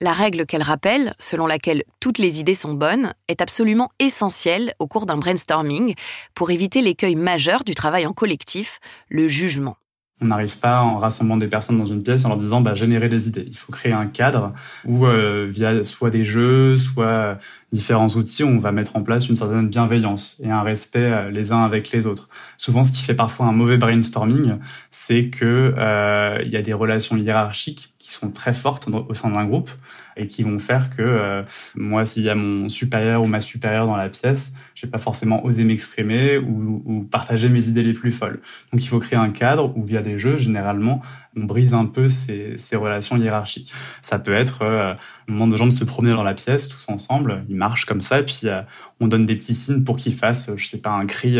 La 0.00 0.14
règle 0.14 0.46
qu'elle 0.46 0.62
rappelle, 0.62 1.14
selon 1.18 1.46
laquelle 1.46 1.82
toutes 2.00 2.16
les 2.16 2.40
idées 2.40 2.54
sont 2.54 2.72
bonnes, 2.72 3.12
est 3.28 3.42
absolument 3.42 3.90
essentielle 3.98 4.72
au 4.78 4.86
cours 4.86 5.04
d'un 5.04 5.18
brainstorming 5.18 5.94
pour 6.34 6.50
éviter 6.50 6.80
l'écueil 6.80 7.14
majeur 7.14 7.62
du 7.62 7.74
travail 7.74 8.06
en 8.06 8.14
collectif, 8.14 8.80
le 9.10 9.28
jugement. 9.28 9.76
On 10.20 10.26
n'arrive 10.26 10.58
pas 10.58 10.82
en 10.82 10.96
rassemblant 10.96 11.36
des 11.36 11.46
personnes 11.46 11.78
dans 11.78 11.84
une 11.84 12.02
pièce 12.02 12.24
en 12.24 12.28
leur 12.28 12.38
disant 12.38 12.60
bah, 12.60 12.74
générer 12.74 13.08
des 13.08 13.28
idées. 13.28 13.44
Il 13.46 13.56
faut 13.56 13.70
créer 13.70 13.92
un 13.92 14.06
cadre 14.06 14.52
où 14.84 15.06
euh, 15.06 15.46
via 15.48 15.84
soit 15.84 16.10
des 16.10 16.24
jeux, 16.24 16.76
soit 16.76 17.38
différents 17.72 18.08
outils, 18.08 18.44
on 18.44 18.58
va 18.58 18.72
mettre 18.72 18.96
en 18.96 19.02
place 19.02 19.28
une 19.28 19.36
certaine 19.36 19.68
bienveillance 19.68 20.40
et 20.42 20.50
un 20.50 20.62
respect 20.62 21.00
euh, 21.00 21.30
les 21.30 21.52
uns 21.52 21.64
avec 21.64 21.90
les 21.90 22.06
autres. 22.06 22.28
Souvent, 22.56 22.82
ce 22.82 22.92
qui 22.92 23.02
fait 23.02 23.14
parfois 23.14 23.46
un 23.46 23.52
mauvais 23.52 23.76
brainstorming, 23.76 24.54
c'est 24.90 25.28
que 25.28 25.74
euh, 25.76 26.38
il 26.44 26.50
y 26.50 26.56
a 26.56 26.62
des 26.62 26.72
relations 26.72 27.16
hiérarchiques 27.16 27.92
qui 27.98 28.12
sont 28.12 28.30
très 28.30 28.54
fortes 28.54 28.88
au 28.88 29.12
sein 29.12 29.30
d'un 29.30 29.44
groupe 29.44 29.70
et 30.16 30.26
qui 30.26 30.42
vont 30.42 30.58
faire 30.58 30.88
que 30.96 31.02
euh, 31.02 31.42
moi, 31.74 32.06
s'il 32.06 32.22
y 32.22 32.30
a 32.30 32.34
mon 32.34 32.70
supérieur 32.70 33.22
ou 33.22 33.26
ma 33.26 33.42
supérieure 33.42 33.86
dans 33.86 33.96
la 33.96 34.08
pièce, 34.08 34.54
je 34.74 34.86
vais 34.86 34.90
pas 34.90 34.98
forcément 34.98 35.44
oser 35.44 35.64
m'exprimer 35.64 36.38
ou, 36.38 36.82
ou, 36.86 37.02
partager 37.04 37.50
mes 37.50 37.68
idées 37.68 37.82
les 37.82 37.92
plus 37.92 38.12
folles. 38.12 38.40
Donc, 38.72 38.82
il 38.82 38.86
faut 38.86 38.98
créer 38.98 39.18
un 39.18 39.28
cadre 39.28 39.76
où, 39.76 39.84
via 39.84 40.00
des 40.00 40.18
jeux, 40.18 40.38
généralement, 40.38 41.02
on 41.38 41.44
brise 41.44 41.74
un 41.74 41.86
peu 41.86 42.08
ces, 42.08 42.56
relations 42.72 43.16
hiérarchiques. 43.16 43.72
Ça 44.02 44.18
peut 44.18 44.34
être 44.34 44.62
euh, 44.62 44.92
un 44.92 45.32
moment 45.32 45.46
de 45.46 45.56
gens 45.56 45.66
de 45.66 45.72
se 45.72 45.84
promener 45.84 46.14
dans 46.14 46.24
la 46.24 46.34
pièce 46.34 46.68
tous 46.68 46.88
ensemble, 46.88 47.44
ils 47.48 47.56
marchent 47.56 47.84
comme 47.84 48.00
ça, 48.00 48.22
puis 48.22 48.42
euh, 48.44 48.62
on 49.00 49.06
donne 49.06 49.26
des 49.26 49.36
petits 49.36 49.54
signes 49.54 49.84
pour 49.84 49.96
qu'ils 49.96 50.14
fassent, 50.14 50.50
je 50.56 50.66
sais 50.66 50.80
pas, 50.80 50.90
un 50.90 51.06
cri, 51.06 51.38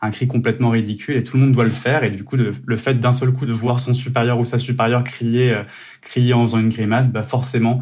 un 0.00 0.10
cri 0.10 0.26
complètement 0.26 0.70
ridicule, 0.70 1.16
et 1.16 1.24
tout 1.24 1.36
le 1.36 1.44
monde 1.44 1.52
doit 1.52 1.64
le 1.64 1.70
faire. 1.70 2.04
Et 2.04 2.10
du 2.10 2.22
coup, 2.22 2.36
le 2.36 2.76
fait 2.76 2.94
d'un 2.94 3.12
seul 3.12 3.32
coup 3.32 3.46
de 3.46 3.52
voir 3.52 3.80
son 3.80 3.94
supérieur 3.94 4.38
ou 4.38 4.44
sa 4.44 4.58
supérieure 4.58 5.02
crier, 5.02 5.60
crier 6.02 6.34
en 6.34 6.42
faisant 6.42 6.60
une 6.60 6.68
grimace, 6.68 7.08
bah 7.08 7.22
forcément, 7.24 7.80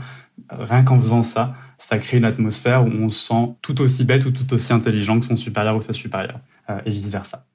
rien 0.51 0.83
qu'en 0.83 0.99
faisant 0.99 1.23
ça, 1.23 1.55
ça 1.79 1.99
crée 1.99 2.19
une 2.19 2.25
atmosphère 2.25 2.85
où 2.85 2.91
on 2.91 3.09
se 3.09 3.29
sent 3.29 3.55
tout 3.63 3.81
aussi 3.81 4.05
bête 4.05 4.27
ou 4.27 4.33
tout 4.33 4.53
aussi 4.53 4.73
intelligent 4.73 5.19
que 5.19 5.27
son 5.27 5.37
supérieur 5.37 5.77
ou 5.77 5.81
sa 5.81 5.93
supérieure, 5.93 6.41
euh, 6.69 6.81
et 6.85 6.91
vice-versa. 6.91 7.47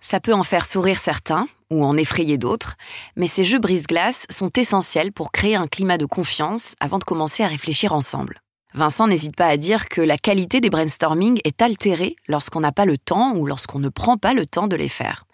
Ça 0.00 0.20
peut 0.20 0.34
en 0.34 0.44
faire 0.44 0.64
sourire 0.64 0.98
certains 0.98 1.48
ou 1.70 1.84
en 1.84 1.96
effrayer 1.96 2.38
d'autres, 2.38 2.76
mais 3.16 3.26
ces 3.26 3.44
jeux 3.44 3.58
brise-glace 3.58 4.26
sont 4.30 4.50
essentiels 4.56 5.12
pour 5.12 5.32
créer 5.32 5.56
un 5.56 5.66
climat 5.66 5.98
de 5.98 6.06
confiance 6.06 6.74
avant 6.80 6.98
de 6.98 7.04
commencer 7.04 7.42
à 7.42 7.48
réfléchir 7.48 7.92
ensemble. 7.92 8.40
Vincent 8.74 9.08
n'hésite 9.08 9.34
pas 9.34 9.46
à 9.46 9.56
dire 9.56 9.88
que 9.88 10.02
la 10.02 10.18
qualité 10.18 10.60
des 10.60 10.68
brainstorming 10.68 11.40
est 11.44 11.62
altérée 11.62 12.16
lorsqu'on 12.26 12.60
n'a 12.60 12.72
pas 12.72 12.84
le 12.84 12.98
temps 12.98 13.34
ou 13.34 13.46
lorsqu'on 13.46 13.78
ne 13.78 13.88
prend 13.88 14.18
pas 14.18 14.34
le 14.34 14.44
temps 14.44 14.68
de 14.68 14.76
les 14.76 14.88
faire. 14.88 15.24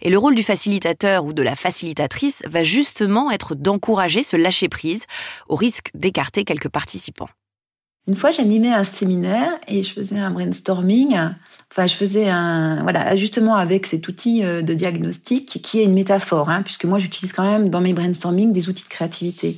Et 0.00 0.10
le 0.10 0.18
rôle 0.18 0.36
du 0.36 0.44
facilitateur 0.44 1.24
ou 1.24 1.32
de 1.32 1.42
la 1.42 1.56
facilitatrice 1.56 2.40
va 2.46 2.62
justement 2.62 3.32
être 3.32 3.56
d'encourager 3.56 4.22
ce 4.22 4.36
lâcher-prise 4.36 5.04
au 5.48 5.56
risque 5.56 5.90
d'écarter 5.94 6.44
quelques 6.44 6.68
participants. 6.68 7.28
Une 8.06 8.16
fois, 8.16 8.30
j'animais 8.30 8.72
un 8.72 8.84
séminaire 8.84 9.52
et 9.66 9.82
je 9.82 9.90
faisais 9.90 10.18
un 10.18 10.30
brainstorming. 10.30 11.16
Enfin, 11.72 11.86
je 11.86 11.94
faisais 11.94 12.28
un 12.28 12.82
voilà 12.82 13.16
justement 13.16 13.56
avec 13.56 13.86
cet 13.86 14.06
outil 14.08 14.44
euh, 14.44 14.60
de 14.60 14.74
diagnostic 14.74 15.60
qui 15.62 15.80
est 15.80 15.84
une 15.84 15.94
métaphore, 15.94 16.50
hein, 16.50 16.62
puisque 16.62 16.84
moi 16.84 16.98
j'utilise 16.98 17.32
quand 17.32 17.42
même 17.42 17.70
dans 17.70 17.80
mes 17.80 17.94
brainstorming 17.94 18.52
des 18.52 18.68
outils 18.68 18.84
de 18.84 18.88
créativité. 18.90 19.56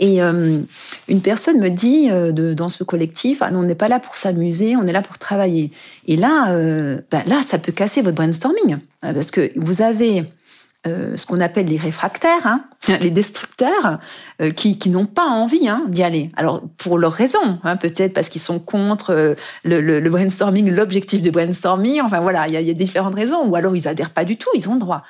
Et 0.00 0.22
euh, 0.22 0.60
une 1.08 1.20
personne 1.22 1.58
me 1.58 1.70
dit 1.70 2.10
euh, 2.10 2.30
de, 2.30 2.52
dans 2.52 2.68
ce 2.68 2.84
collectif, 2.84 3.40
ah, 3.40 3.50
on 3.52 3.62
n'est 3.62 3.74
pas 3.74 3.88
là 3.88 4.00
pour 4.00 4.16
s'amuser, 4.16 4.76
on 4.76 4.86
est 4.86 4.92
là 4.92 5.02
pour 5.02 5.16
travailler. 5.16 5.72
Et 6.06 6.16
là, 6.16 6.52
ben 7.10 7.22
là, 7.26 7.42
ça 7.42 7.58
peut 7.58 7.72
casser 7.72 8.02
votre 8.02 8.16
brainstorming 8.16 8.78
parce 9.00 9.30
que 9.30 9.50
vous 9.56 9.82
avez 9.82 10.24
euh, 10.86 11.16
ce 11.16 11.26
qu'on 11.26 11.40
appelle 11.40 11.66
les 11.66 11.76
réfractaires, 11.76 12.46
hein, 12.46 12.64
les 13.00 13.10
destructeurs, 13.10 13.98
euh, 14.40 14.52
qui, 14.52 14.78
n'ont 14.88 15.06
pas 15.06 15.26
envie 15.26 15.68
hein, 15.68 15.82
d'y 15.88 16.04
aller. 16.04 16.30
Alors 16.36 16.62
pour 16.76 16.98
leurs 16.98 17.12
raisons, 17.12 17.58
hein, 17.64 17.76
peut-être 17.76 18.14
parce 18.14 18.28
qu'ils 18.28 18.40
sont 18.40 18.60
contre 18.60 19.10
euh, 19.10 19.34
le, 19.64 20.08
brainstorming, 20.08 20.70
l'objectif 20.70 21.20
du 21.20 21.32
brainstorming. 21.32 22.00
Enfin 22.00 22.20
voilà, 22.20 22.46
il 22.46 22.54
y 22.54 22.70
a, 22.70 22.74
différentes 22.74 23.16
raisons. 23.16 23.44
Ou 23.46 23.56
alors 23.56 23.74
ils 23.74 23.88
adhèrent 23.88 24.12
pas 24.12 24.24
du 24.24 24.36
tout, 24.36 24.50
ils 24.54 24.68
ont 24.68 24.74
le 24.74 24.78
droit. 24.78 25.02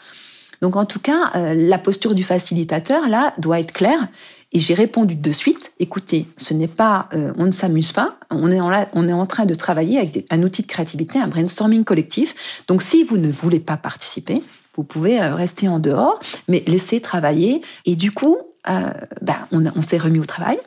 Donc 0.63 0.75
en 0.75 0.87
tout 0.87 0.99
cas, 1.01 1.33
la 1.55 1.79
posture 1.79 2.17
du 2.17 2.25
facilitateur 2.25 3.09
là 3.09 3.33
doit 3.39 3.61
être 3.61 3.73
claire. 3.73 4.09
Et 4.51 4.59
j'ai 4.59 4.75
répondu 4.75 5.15
de 5.15 5.31
suite, 5.31 5.73
écoutez, 5.79 6.27
ce 6.37 6.53
n'est 6.53 6.67
pas, 6.67 7.09
on 7.13 7.45
ne 7.45 7.53
s'amuse 7.53 7.93
pas, 7.93 8.17
on 8.31 8.51
est 8.51 9.13
en 9.13 9.27
train 9.27 9.47
de 9.47 9.55
travailler 9.55 9.99
avec 9.99 10.27
un 10.31 10.43
outil 10.43 10.63
de 10.63 10.67
créativité, 10.67 11.21
un 11.21 11.29
brainstorming 11.29 11.85
collectif. 11.85 12.63
Donc 12.67 12.83
si 12.83 13.05
vous 13.05 13.19
ne 13.19 13.31
voulez 13.31 13.61
pas 13.61 13.77
participer, 13.77 14.43
vous 14.75 14.85
pouvez 14.85 15.21
euh, 15.21 15.35
rester 15.35 15.69
en 15.69 15.79
dehors, 15.79 16.21
mais 16.47 16.63
laisser 16.67 17.01
travailler. 17.01 17.63
Et 17.85 17.97
du 17.97 18.13
coup, 18.13 18.39
euh, 18.69 18.91
ben, 19.23 19.37
on, 19.53 19.65
on 19.67 19.83
s'est 19.83 19.99
remis 19.99 20.21
au 20.21 20.25
travail. 20.25 20.59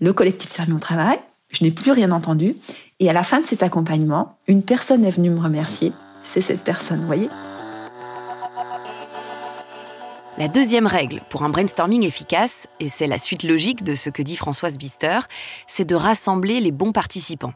Le 0.00 0.12
collectif 0.12 0.50
s'est 0.50 0.62
remis 0.62 0.76
au 0.76 0.80
travail. 0.80 1.18
Je 1.50 1.64
n'ai 1.64 1.70
plus 1.70 1.92
rien 1.92 2.12
entendu. 2.12 2.56
Et 3.00 3.10
à 3.10 3.12
la 3.12 3.22
fin 3.22 3.40
de 3.40 3.46
cet 3.46 3.62
accompagnement, 3.62 4.36
une 4.46 4.62
personne 4.62 5.04
est 5.04 5.10
venue 5.10 5.30
me 5.30 5.40
remercier. 5.40 5.92
C'est 6.22 6.40
cette 6.40 6.60
personne, 6.60 7.04
voyez 7.06 7.28
La 10.38 10.48
deuxième 10.48 10.86
règle 10.86 11.22
pour 11.28 11.42
un 11.42 11.50
brainstorming 11.50 12.04
efficace, 12.04 12.66
et 12.78 12.88
c'est 12.88 13.06
la 13.06 13.18
suite 13.18 13.42
logique 13.42 13.84
de 13.84 13.94
ce 13.94 14.10
que 14.10 14.22
dit 14.22 14.36
Françoise 14.36 14.78
Bister, 14.78 15.20
c'est 15.66 15.84
de 15.84 15.94
rassembler 15.94 16.60
les 16.60 16.72
bons 16.72 16.92
participants. 16.92 17.52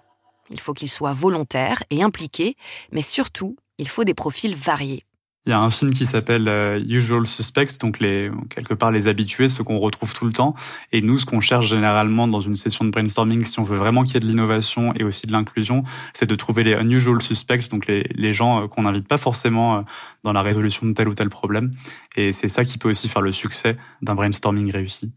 Il 0.50 0.60
faut 0.60 0.74
qu'ils 0.74 0.90
soient 0.90 1.14
volontaires 1.14 1.82
et 1.90 2.02
impliqués, 2.02 2.56
mais 2.92 3.00
surtout, 3.00 3.56
il 3.78 3.88
faut 3.88 4.04
des 4.04 4.12
profils 4.12 4.54
variés. 4.54 5.04
Il 5.46 5.50
y 5.50 5.52
a 5.52 5.60
un 5.60 5.68
film 5.68 5.92
qui 5.92 6.06
s'appelle 6.06 6.48
euh, 6.48 6.80
Usual 6.88 7.26
Suspects, 7.26 7.78
donc 7.78 8.00
les 8.00 8.30
quelque 8.48 8.72
part 8.72 8.90
les 8.90 9.08
habitués, 9.08 9.50
ceux 9.50 9.62
qu'on 9.62 9.78
retrouve 9.78 10.14
tout 10.14 10.24
le 10.24 10.32
temps. 10.32 10.54
Et 10.90 11.02
nous, 11.02 11.18
ce 11.18 11.26
qu'on 11.26 11.40
cherche 11.40 11.68
généralement 11.68 12.26
dans 12.26 12.40
une 12.40 12.54
session 12.54 12.86
de 12.86 12.90
brainstorming, 12.90 13.44
si 13.44 13.60
on 13.60 13.62
veut 13.62 13.76
vraiment 13.76 14.04
qu'il 14.04 14.14
y 14.14 14.16
ait 14.16 14.20
de 14.20 14.26
l'innovation 14.26 14.94
et 14.94 15.04
aussi 15.04 15.26
de 15.26 15.32
l'inclusion, 15.32 15.82
c'est 16.14 16.26
de 16.26 16.34
trouver 16.34 16.64
les 16.64 16.72
unusual 16.72 17.20
suspects, 17.20 17.68
donc 17.68 17.86
les, 17.86 18.06
les 18.14 18.32
gens 18.32 18.62
euh, 18.62 18.68
qu'on 18.68 18.82
n'invite 18.82 19.06
pas 19.06 19.18
forcément 19.18 19.76
euh, 19.76 19.82
dans 20.22 20.32
la 20.32 20.40
résolution 20.40 20.86
de 20.86 20.94
tel 20.94 21.08
ou 21.08 21.14
tel 21.14 21.28
problème. 21.28 21.72
Et 22.16 22.32
c'est 22.32 22.48
ça 22.48 22.64
qui 22.64 22.78
peut 22.78 22.88
aussi 22.88 23.10
faire 23.10 23.20
le 23.22 23.32
succès 23.32 23.76
d'un 24.00 24.14
brainstorming 24.14 24.70
réussi. 24.70 25.12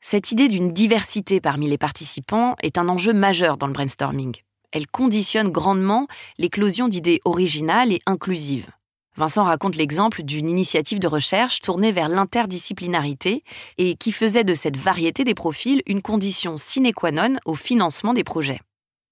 Cette 0.00 0.32
idée 0.32 0.48
d'une 0.48 0.72
diversité 0.72 1.42
parmi 1.42 1.68
les 1.68 1.76
participants 1.76 2.56
est 2.62 2.78
un 2.78 2.88
enjeu 2.88 3.12
majeur 3.12 3.58
dans 3.58 3.66
le 3.66 3.74
brainstorming. 3.74 4.34
Elle 4.72 4.86
conditionne 4.86 5.50
grandement 5.50 6.06
l'éclosion 6.38 6.88
d'idées 6.88 7.20
originales 7.26 7.92
et 7.92 8.00
inclusives. 8.06 8.70
Vincent 9.18 9.42
raconte 9.42 9.74
l'exemple 9.74 10.22
d'une 10.22 10.48
initiative 10.48 11.00
de 11.00 11.08
recherche 11.08 11.60
tournée 11.60 11.90
vers 11.90 12.08
l'interdisciplinarité 12.08 13.42
et 13.76 13.96
qui 13.96 14.12
faisait 14.12 14.44
de 14.44 14.54
cette 14.54 14.76
variété 14.76 15.24
des 15.24 15.34
profils 15.34 15.82
une 15.88 16.02
condition 16.02 16.56
sine 16.56 16.92
qua 16.92 17.10
non 17.10 17.34
au 17.44 17.56
financement 17.56 18.14
des 18.14 18.22
projets. 18.22 18.60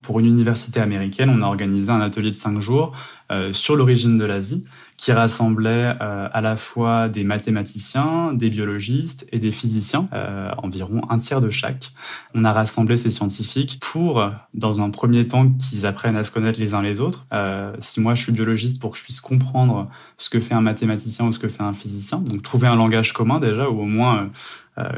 Pour 0.04 0.20
une 0.20 0.26
université 0.26 0.78
américaine, 0.78 1.28
on 1.28 1.42
a 1.42 1.46
organisé 1.46 1.90
un 1.90 2.00
atelier 2.00 2.30
de 2.30 2.36
cinq 2.36 2.60
jours 2.60 2.92
euh, 3.32 3.52
sur 3.52 3.74
l'origine 3.74 4.16
de 4.16 4.24
la 4.24 4.38
vie 4.38 4.62
qui 4.96 5.12
rassemblait 5.12 5.94
euh, 6.00 6.28
à 6.32 6.40
la 6.40 6.56
fois 6.56 7.08
des 7.08 7.24
mathématiciens, 7.24 8.32
des 8.32 8.48
biologistes 8.48 9.26
et 9.30 9.38
des 9.38 9.52
physiciens, 9.52 10.08
euh, 10.12 10.50
environ 10.58 11.02
un 11.10 11.18
tiers 11.18 11.40
de 11.40 11.50
chaque. 11.50 11.92
On 12.34 12.44
a 12.44 12.52
rassemblé 12.52 12.96
ces 12.96 13.10
scientifiques 13.10 13.78
pour, 13.80 14.24
dans 14.54 14.80
un 14.80 14.90
premier 14.90 15.26
temps, 15.26 15.50
qu'ils 15.50 15.84
apprennent 15.86 16.16
à 16.16 16.24
se 16.24 16.30
connaître 16.30 16.58
les 16.58 16.74
uns 16.74 16.82
les 16.82 17.00
autres. 17.00 17.26
Euh, 17.32 17.74
si 17.78 18.00
moi 18.00 18.14
je 18.14 18.22
suis 18.22 18.32
biologiste, 18.32 18.80
pour 18.80 18.92
que 18.92 18.98
je 18.98 19.02
puisse 19.02 19.20
comprendre 19.20 19.88
ce 20.16 20.30
que 20.30 20.40
fait 20.40 20.54
un 20.54 20.62
mathématicien 20.62 21.26
ou 21.26 21.32
ce 21.32 21.38
que 21.38 21.48
fait 21.48 21.62
un 21.62 21.74
physicien, 21.74 22.18
donc 22.18 22.42
trouver 22.42 22.68
un 22.68 22.76
langage 22.76 23.12
commun 23.12 23.38
déjà, 23.38 23.68
ou 23.68 23.80
au 23.80 23.86
moins 23.86 24.30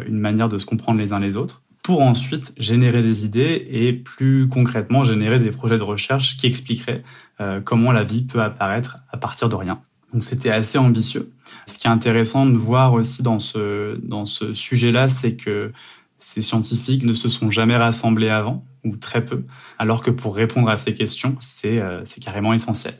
une 0.09 0.19
manière 0.19 0.49
de 0.49 0.59
se 0.59 0.67
comprendre 0.67 0.99
les 0.99 1.12
uns 1.12 1.21
les 1.21 1.37
autres 1.37 1.62
pour 1.85 2.02
ensuite 2.02 2.52
générer 2.59 3.00
des 3.02 3.25
idées 3.25 3.67
et 3.71 3.93
plus 3.93 4.49
concrètement 4.49 5.05
générer 5.05 5.38
des 5.38 5.52
projets 5.52 5.78
de 5.78 5.85
recherche 5.85 6.37
qui 6.37 6.47
expliqueraient 6.49 7.05
comment 7.64 7.93
la 7.93 8.02
vie 8.02 8.23
peut 8.23 8.43
apparaître 8.43 8.99
à 9.12 9.17
partir 9.17 9.49
de 9.49 9.55
rien. 9.55 9.81
Donc 10.12 10.25
c'était 10.25 10.50
assez 10.50 10.79
ambitieux. 10.79 11.33
Ce 11.67 11.79
qui 11.79 11.87
est 11.87 11.91
intéressant 11.91 12.47
de 12.47 12.57
voir 12.57 12.95
aussi 12.95 13.23
dans 13.23 13.38
ce, 13.38 13.97
dans 14.03 14.27
ce 14.27 14.55
sujet-là, 14.55 15.09
c'est 15.09 15.37
que 15.37 15.73
ces 16.19 16.43
scientifiques 16.43 17.05
ne 17.05 17.12
se 17.12 17.29
sont 17.29 17.50
jamais 17.50 17.77
rassemblés 17.77 18.29
avant, 18.29 18.65
ou 18.85 18.97
très 18.97 19.25
peu, 19.25 19.45
alors 19.79 20.03
que 20.03 20.11
pour 20.11 20.35
répondre 20.35 20.69
à 20.69 20.77
ces 20.77 20.95
questions, 20.95 21.37
c'est 21.41 21.79
euh, 21.79 22.03
carrément 22.21 22.53
essentiel. 22.53 22.95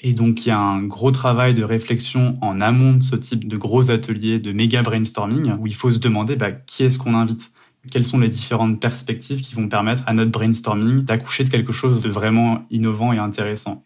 Et 0.00 0.12
donc 0.12 0.44
il 0.44 0.50
y 0.50 0.52
a 0.52 0.58
un 0.58 0.82
gros 0.82 1.10
travail 1.10 1.54
de 1.54 1.64
réflexion 1.64 2.38
en 2.42 2.60
amont 2.60 2.94
de 2.94 3.02
ce 3.02 3.16
type 3.16 3.48
de 3.48 3.56
gros 3.56 3.90
ateliers, 3.90 4.38
de 4.38 4.52
méga 4.52 4.82
brainstorming, 4.82 5.54
où 5.58 5.66
il 5.66 5.74
faut 5.74 5.90
se 5.90 5.98
demander 5.98 6.36
bah, 6.36 6.52
qui 6.52 6.84
est-ce 6.84 6.98
qu'on 6.98 7.14
invite? 7.14 7.52
Quelles 7.90 8.04
sont 8.04 8.18
les 8.18 8.28
différentes 8.28 8.80
perspectives 8.80 9.40
qui 9.40 9.54
vont 9.54 9.68
permettre 9.68 10.02
à 10.06 10.12
notre 10.12 10.32
brainstorming 10.32 11.04
d'accoucher 11.04 11.44
de 11.44 11.50
quelque 11.50 11.72
chose 11.72 12.00
de 12.00 12.08
vraiment 12.08 12.66
innovant 12.70 13.12
et 13.12 13.18
intéressant? 13.18 13.84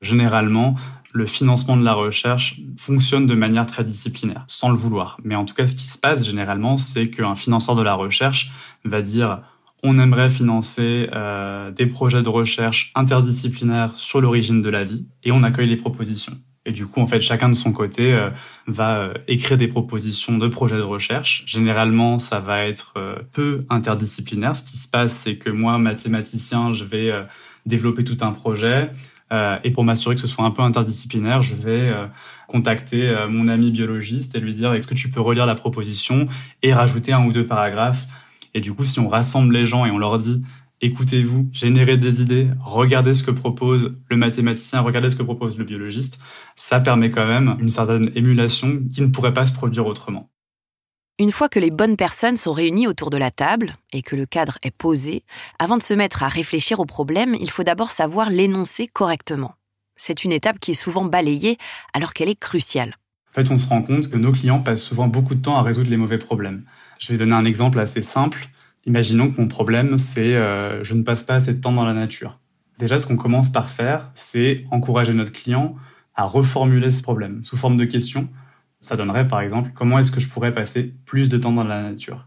Généralement, 0.00 0.76
le 1.12 1.26
financement 1.26 1.76
de 1.76 1.84
la 1.84 1.92
recherche 1.92 2.60
fonctionne 2.76 3.26
de 3.26 3.34
manière 3.34 3.66
très 3.66 3.84
disciplinaire, 3.84 4.44
sans 4.46 4.70
le 4.70 4.76
vouloir. 4.76 5.18
Mais 5.24 5.34
en 5.34 5.44
tout 5.44 5.54
cas, 5.54 5.66
ce 5.66 5.74
qui 5.74 5.84
se 5.84 5.98
passe 5.98 6.24
généralement, 6.24 6.76
c'est 6.76 7.10
qu'un 7.10 7.34
financeur 7.34 7.74
de 7.74 7.82
la 7.82 7.94
recherche 7.94 8.50
va 8.84 9.02
dire 9.02 9.40
on 9.82 9.98
aimerait 9.98 10.30
financer 10.30 11.08
euh, 11.14 11.70
des 11.70 11.86
projets 11.86 12.22
de 12.22 12.28
recherche 12.28 12.92
interdisciplinaires 12.94 13.92
sur 13.94 14.20
l'origine 14.20 14.62
de 14.62 14.68
la 14.68 14.84
vie, 14.84 15.06
et 15.24 15.32
on 15.32 15.42
accueille 15.42 15.68
les 15.68 15.76
propositions. 15.76 16.36
Et 16.66 16.72
du 16.72 16.86
coup, 16.86 17.00
en 17.00 17.06
fait, 17.06 17.20
chacun 17.20 17.48
de 17.48 17.54
son 17.54 17.72
côté 17.72 18.12
euh, 18.12 18.28
va 18.66 18.98
euh, 18.98 19.14
écrire 19.26 19.56
des 19.56 19.68
propositions 19.68 20.36
de 20.36 20.46
projets 20.48 20.76
de 20.76 20.82
recherche. 20.82 21.44
Généralement, 21.46 22.18
ça 22.18 22.38
va 22.38 22.66
être 22.66 22.94
peu 23.32 23.64
interdisciplinaire. 23.70 24.54
Ce 24.54 24.64
qui 24.64 24.76
se 24.76 24.88
passe, 24.88 25.14
c'est 25.14 25.36
que 25.36 25.48
moi, 25.48 25.78
mathématicien, 25.78 26.72
je 26.74 26.84
vais 26.84 27.10
développer 27.64 28.04
tout 28.04 28.18
un 28.20 28.32
projet. 28.32 28.90
Euh, 29.32 29.58
et 29.62 29.70
pour 29.70 29.84
m'assurer 29.84 30.14
que 30.16 30.20
ce 30.20 30.26
soit 30.26 30.44
un 30.44 30.50
peu 30.50 30.62
interdisciplinaire, 30.62 31.40
je 31.40 31.54
vais 31.54 31.88
euh, 31.88 32.06
contacter 32.48 33.08
euh, 33.08 33.28
mon 33.28 33.46
ami 33.46 33.70
biologiste 33.70 34.34
et 34.34 34.40
lui 34.40 34.54
dire 34.54 34.72
est-ce 34.74 34.86
que 34.86 34.94
tu 34.94 35.08
peux 35.08 35.20
relire 35.20 35.46
la 35.46 35.54
proposition 35.54 36.26
et 36.62 36.72
rajouter 36.72 37.12
un 37.12 37.24
ou 37.24 37.32
deux 37.32 37.46
paragraphes? 37.46 38.06
Et 38.54 38.60
du 38.60 38.72
coup, 38.74 38.84
si 38.84 38.98
on 38.98 39.08
rassemble 39.08 39.54
les 39.54 39.66
gens 39.66 39.86
et 39.86 39.90
on 39.90 39.98
leur 39.98 40.18
dit 40.18 40.42
écoutez-vous, 40.82 41.48
générez 41.52 41.98
des 41.98 42.22
idées, 42.22 42.48
regardez 42.58 43.14
ce 43.14 43.22
que 43.22 43.30
propose 43.30 43.94
le 44.08 44.16
mathématicien, 44.16 44.80
regardez 44.80 45.10
ce 45.10 45.16
que 45.16 45.22
propose 45.22 45.58
le 45.58 45.64
biologiste, 45.64 46.18
ça 46.56 46.80
permet 46.80 47.10
quand 47.10 47.26
même 47.26 47.56
une 47.60 47.68
certaine 47.68 48.10
émulation 48.14 48.80
qui 48.90 49.02
ne 49.02 49.08
pourrait 49.08 49.34
pas 49.34 49.46
se 49.46 49.52
produire 49.52 49.86
autrement. 49.86 50.30
Une 51.20 51.32
fois 51.32 51.50
que 51.50 51.60
les 51.60 51.70
bonnes 51.70 51.98
personnes 51.98 52.38
sont 52.38 52.54
réunies 52.54 52.86
autour 52.86 53.10
de 53.10 53.18
la 53.18 53.30
table 53.30 53.74
et 53.92 54.00
que 54.00 54.16
le 54.16 54.24
cadre 54.24 54.56
est 54.62 54.70
posé, 54.70 55.22
avant 55.58 55.76
de 55.76 55.82
se 55.82 55.92
mettre 55.92 56.22
à 56.22 56.28
réfléchir 56.28 56.80
au 56.80 56.86
problème, 56.86 57.36
il 57.38 57.50
faut 57.50 57.62
d'abord 57.62 57.90
savoir 57.90 58.30
l'énoncer 58.30 58.86
correctement. 58.86 59.52
C'est 59.96 60.24
une 60.24 60.32
étape 60.32 60.58
qui 60.60 60.70
est 60.70 60.82
souvent 60.82 61.04
balayée 61.04 61.58
alors 61.92 62.14
qu'elle 62.14 62.30
est 62.30 62.40
cruciale. 62.40 62.96
En 63.28 63.34
fait, 63.34 63.50
on 63.50 63.58
se 63.58 63.68
rend 63.68 63.82
compte 63.82 64.08
que 64.08 64.16
nos 64.16 64.32
clients 64.32 64.60
passent 64.60 64.82
souvent 64.82 65.08
beaucoup 65.08 65.34
de 65.34 65.42
temps 65.42 65.56
à 65.56 65.62
résoudre 65.62 65.90
les 65.90 65.98
mauvais 65.98 66.16
problèmes. 66.16 66.64
Je 66.98 67.12
vais 67.12 67.18
donner 67.18 67.34
un 67.34 67.44
exemple 67.44 67.80
assez 67.80 68.00
simple. 68.00 68.48
Imaginons 68.86 69.30
que 69.30 69.38
mon 69.42 69.46
problème, 69.46 69.98
c'est 69.98 70.36
euh, 70.36 70.82
je 70.82 70.94
ne 70.94 71.02
passe 71.02 71.22
pas 71.22 71.34
assez 71.34 71.52
de 71.52 71.60
temps 71.60 71.72
dans 71.72 71.84
la 71.84 71.92
nature. 71.92 72.40
Déjà, 72.78 72.98
ce 72.98 73.06
qu'on 73.06 73.16
commence 73.16 73.52
par 73.52 73.68
faire, 73.68 74.10
c'est 74.14 74.64
encourager 74.70 75.12
notre 75.12 75.32
client 75.32 75.76
à 76.14 76.24
reformuler 76.24 76.90
ce 76.90 77.02
problème 77.02 77.44
sous 77.44 77.58
forme 77.58 77.76
de 77.76 77.84
questions 77.84 78.26
ça 78.80 78.96
donnerait 78.96 79.28
par 79.28 79.40
exemple 79.40 79.70
comment 79.74 79.98
est-ce 79.98 80.10
que 80.12 80.20
je 80.20 80.28
pourrais 80.28 80.54
passer 80.54 80.94
plus 81.04 81.28
de 81.28 81.38
temps 81.38 81.52
dans 81.52 81.64
la 81.64 81.82
nature? 81.82 82.26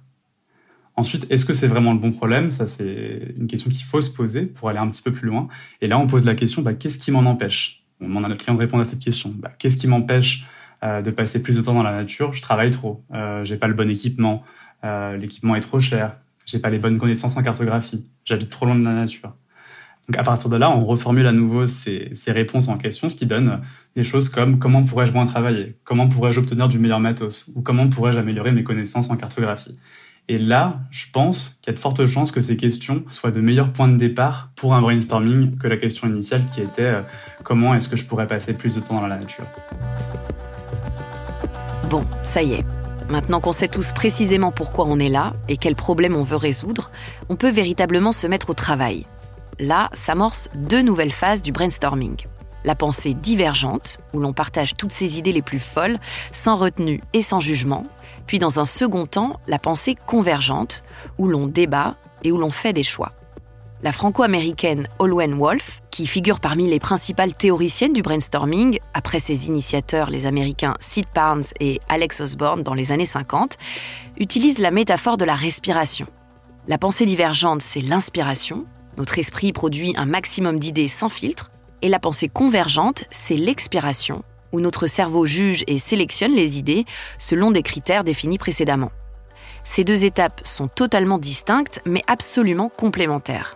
Ensuite, 0.95 1.25
est-ce 1.31 1.45
que 1.45 1.53
c'est 1.53 1.67
vraiment 1.67 1.91
le 1.93 1.99
bon 1.99 2.11
problème? 2.11 2.51
Ça, 2.51 2.67
c'est 2.67 3.33
une 3.35 3.47
question 3.47 3.71
qu'il 3.71 3.83
faut 3.83 4.01
se 4.01 4.11
poser 4.11 4.45
pour 4.45 4.69
aller 4.69 4.77
un 4.77 4.87
petit 4.87 5.01
peu 5.01 5.11
plus 5.11 5.27
loin. 5.27 5.47
Et 5.81 5.87
là, 5.87 5.97
on 5.97 6.05
pose 6.05 6.23
la 6.25 6.35
question 6.35 6.61
bah, 6.61 6.73
qu'est-ce 6.75 6.99
qui 6.99 7.11
m'en 7.11 7.25
empêche? 7.25 7.83
On 7.99 8.07
demande 8.07 8.25
à 8.25 8.27
notre 8.29 8.43
client 8.43 8.53
de 8.53 8.59
répondre 8.59 8.81
à 8.81 8.85
cette 8.85 8.99
question. 8.99 9.33
Bah, 9.35 9.51
qu'est-ce 9.57 9.77
qui 9.77 9.87
m'empêche 9.87 10.45
euh, 10.83 11.01
de 11.01 11.09
passer 11.09 11.41
plus 11.41 11.55
de 11.57 11.61
temps 11.61 11.73
dans 11.73 11.83
la 11.83 11.93
nature? 11.93 12.33
Je 12.33 12.41
travaille 12.43 12.69
trop. 12.69 13.03
Euh, 13.13 13.43
J'ai 13.43 13.57
pas 13.57 13.67
le 13.67 13.73
bon 13.73 13.89
équipement. 13.89 14.43
Euh, 14.83 15.17
L'équipement 15.17 15.55
est 15.55 15.61
trop 15.61 15.79
cher. 15.79 16.17
j'ai 16.45 16.59
pas 16.59 16.69
les 16.69 16.79
bonnes 16.79 16.97
connaissances 16.97 17.37
en 17.37 17.41
cartographie, 17.41 18.11
j'habite 18.25 18.49
trop 18.49 18.65
loin 18.65 18.75
de 18.75 18.83
la 18.83 18.93
nature. 18.93 19.33
Donc 20.09 20.17
à 20.17 20.23
partir 20.23 20.49
de 20.49 20.57
là, 20.57 20.69
on 20.75 20.83
reformule 20.83 21.25
à 21.27 21.31
nouveau 21.31 21.65
ces, 21.65 22.11
réponses 22.27 22.67
en 22.67 22.77
question, 22.77 23.07
ce 23.09 23.15
qui 23.15 23.25
donne 23.25 23.61
des 23.95 24.03
choses 24.03 24.27
comme 24.27 24.59
comment 24.59 24.83
pourrais-je 24.83 25.13
moins 25.13 25.25
travailler, 25.25 25.77
comment 25.85 26.09
pourrais-je 26.09 26.39
obtenir 26.39 26.67
du 26.67 26.77
meilleur 26.77 26.99
matos, 26.99 27.49
ou 27.55 27.61
comment 27.61 27.87
pourrais-je 27.87 28.19
améliorer 28.19 28.51
mes 28.51 28.63
connaissances 28.63 29.09
en 29.09 29.15
cartographie? 29.15 29.77
Et 30.29 30.37
là, 30.37 30.79
je 30.89 31.05
pense 31.11 31.59
qu'il 31.61 31.67
y 31.67 31.69
a 31.71 31.75
de 31.75 31.79
fortes 31.79 32.05
chances 32.05 32.31
que 32.31 32.39
ces 32.39 32.55
questions 32.55 33.03
soient 33.07 33.31
de 33.31 33.41
meilleurs 33.41 33.73
points 33.73 33.89
de 33.89 33.97
départ 33.97 34.51
pour 34.55 34.73
un 34.73 34.81
brainstorming 34.81 35.57
que 35.57 35.67
la 35.67 35.75
question 35.75 36.07
initiale 36.07 36.45
qui 36.45 36.61
était 36.61 36.81
euh, 36.83 37.01
comment 37.43 37.73
est-ce 37.75 37.89
que 37.89 37.97
je 37.97 38.05
pourrais 38.05 38.27
passer 38.27 38.53
plus 38.53 38.75
de 38.75 38.79
temps 38.79 38.95
dans 39.01 39.07
la 39.07 39.17
nature? 39.17 39.45
Bon, 41.89 42.05
ça 42.23 42.41
y 42.41 42.53
est. 42.53 42.65
Maintenant 43.09 43.41
qu'on 43.41 43.51
sait 43.51 43.67
tous 43.67 43.91
précisément 43.91 44.53
pourquoi 44.53 44.85
on 44.87 44.97
est 44.97 45.09
là 45.09 45.33
et 45.49 45.57
quels 45.57 45.75
problèmes 45.75 46.15
on 46.15 46.23
veut 46.23 46.37
résoudre, 46.37 46.89
on 47.27 47.35
peut 47.35 47.51
véritablement 47.51 48.13
se 48.13 48.27
mettre 48.27 48.49
au 48.49 48.53
travail. 48.53 49.05
Là 49.59 49.89
s'amorcent 49.93 50.49
deux 50.55 50.81
nouvelles 50.81 51.11
phases 51.11 51.41
du 51.41 51.51
brainstorming. 51.51 52.17
La 52.63 52.75
pensée 52.75 53.13
divergente, 53.13 53.97
où 54.13 54.19
l'on 54.19 54.33
partage 54.33 54.73
toutes 54.75 54.93
ses 54.93 55.17
idées 55.17 55.33
les 55.33 55.41
plus 55.41 55.59
folles, 55.59 55.99
sans 56.31 56.55
retenue 56.55 57.01
et 57.13 57.21
sans 57.21 57.39
jugement, 57.39 57.85
puis 58.25 58.39
dans 58.39 58.59
un 58.59 58.65
second 58.65 59.05
temps, 59.05 59.39
la 59.47 59.59
pensée 59.59 59.95
convergente, 59.95 60.83
où 61.17 61.27
l'on 61.27 61.47
débat 61.47 61.95
et 62.23 62.31
où 62.31 62.37
l'on 62.37 62.49
fait 62.49 62.73
des 62.73 62.83
choix. 62.83 63.11
La 63.83 63.91
franco-américaine 63.91 64.87
Olwen 64.97 65.33
Wolf, 65.33 65.81
qui 65.91 66.07
figure 66.07 66.39
parmi 66.39 66.69
les 66.69 66.79
principales 66.79 67.33
théoriciennes 67.33 67.91
du 67.91 68.01
brainstorming, 68.01 68.79
après 68.93 69.19
ses 69.19 69.47
initiateurs 69.47 70.09
les 70.09 70.25
Américains 70.25 70.75
Sid 70.79 71.05
Barnes 71.13 71.43
et 71.59 71.81
Alex 71.89 72.21
Osborne 72.21 72.63
dans 72.63 72.73
les 72.75 72.93
années 72.93 73.05
50, 73.05 73.57
utilise 74.17 74.57
la 74.57 74.71
métaphore 74.71 75.17
de 75.17 75.25
la 75.25 75.35
respiration. 75.35 76.07
La 76.65 76.77
pensée 76.77 77.05
divergente, 77.05 77.61
c'est 77.61 77.81
l'inspiration. 77.81 78.63
Notre 78.97 79.19
esprit 79.19 79.51
produit 79.51 79.93
un 79.97 80.05
maximum 80.05 80.59
d'idées 80.59 80.87
sans 80.87 81.09
filtre. 81.09 81.51
Et 81.81 81.89
la 81.89 81.99
pensée 81.99 82.29
convergente, 82.29 83.03
c'est 83.11 83.35
l'expiration, 83.35 84.23
où 84.51 84.61
notre 84.61 84.87
cerveau 84.87 85.25
juge 85.25 85.63
et 85.67 85.79
sélectionne 85.79 86.33
les 86.33 86.57
idées 86.57 86.85
selon 87.17 87.51
des 87.51 87.63
critères 87.63 88.03
définis 88.03 88.37
précédemment. 88.37 88.91
Ces 89.63 89.83
deux 89.83 90.05
étapes 90.05 90.41
sont 90.45 90.67
totalement 90.67 91.17
distinctes 91.17 91.81
mais 91.85 92.03
absolument 92.07 92.69
complémentaires. 92.69 93.55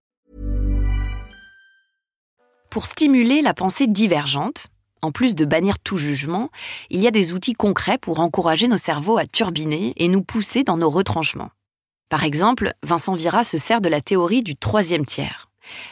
Pour 2.71 2.85
stimuler 2.85 3.41
la 3.41 3.53
pensée 3.53 3.85
divergente, 3.85 4.67
en 5.01 5.11
plus 5.11 5.35
de 5.35 5.43
bannir 5.43 5.77
tout 5.77 5.97
jugement, 5.97 6.49
il 6.89 7.01
y 7.01 7.07
a 7.07 7.11
des 7.11 7.33
outils 7.33 7.51
concrets 7.51 7.97
pour 7.97 8.21
encourager 8.21 8.69
nos 8.69 8.77
cerveaux 8.77 9.17
à 9.17 9.25
turbiner 9.25 9.91
et 9.97 10.07
nous 10.07 10.21
pousser 10.21 10.63
dans 10.63 10.77
nos 10.77 10.89
retranchements. 10.89 11.49
Par 12.07 12.23
exemple, 12.23 12.71
Vincent 12.81 13.13
Vira 13.13 13.43
se 13.43 13.57
sert 13.57 13.81
de 13.81 13.89
la 13.89 13.99
théorie 13.99 14.41
du 14.41 14.55
troisième 14.55 15.05
tiers. 15.05 15.49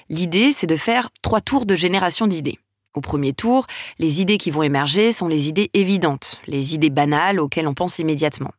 L'idée, 0.08 0.54
c'est 0.54 0.68
de 0.68 0.78
faire 0.78 1.10
trois 1.22 1.42
tours 1.42 1.66
de 1.66 1.76
génération 1.76 2.28
d'idées. 2.28 2.60
Au 2.94 3.02
premier 3.02 3.34
tour, 3.34 3.68
les 3.98 4.22
idées 4.22 4.38
qui 4.38 4.50
vont 4.50 4.64
émerger 4.64 5.12
sont 5.12 5.28
les 5.28 5.50
idées 5.50 5.72
évidentes, 5.74 6.40
les 6.48 6.76
idées 6.76 6.90
banales 6.90 7.42
auxquelles 7.42 7.68
on 7.68 7.74
pense 7.74 8.00
immédiatement. 8.00 8.52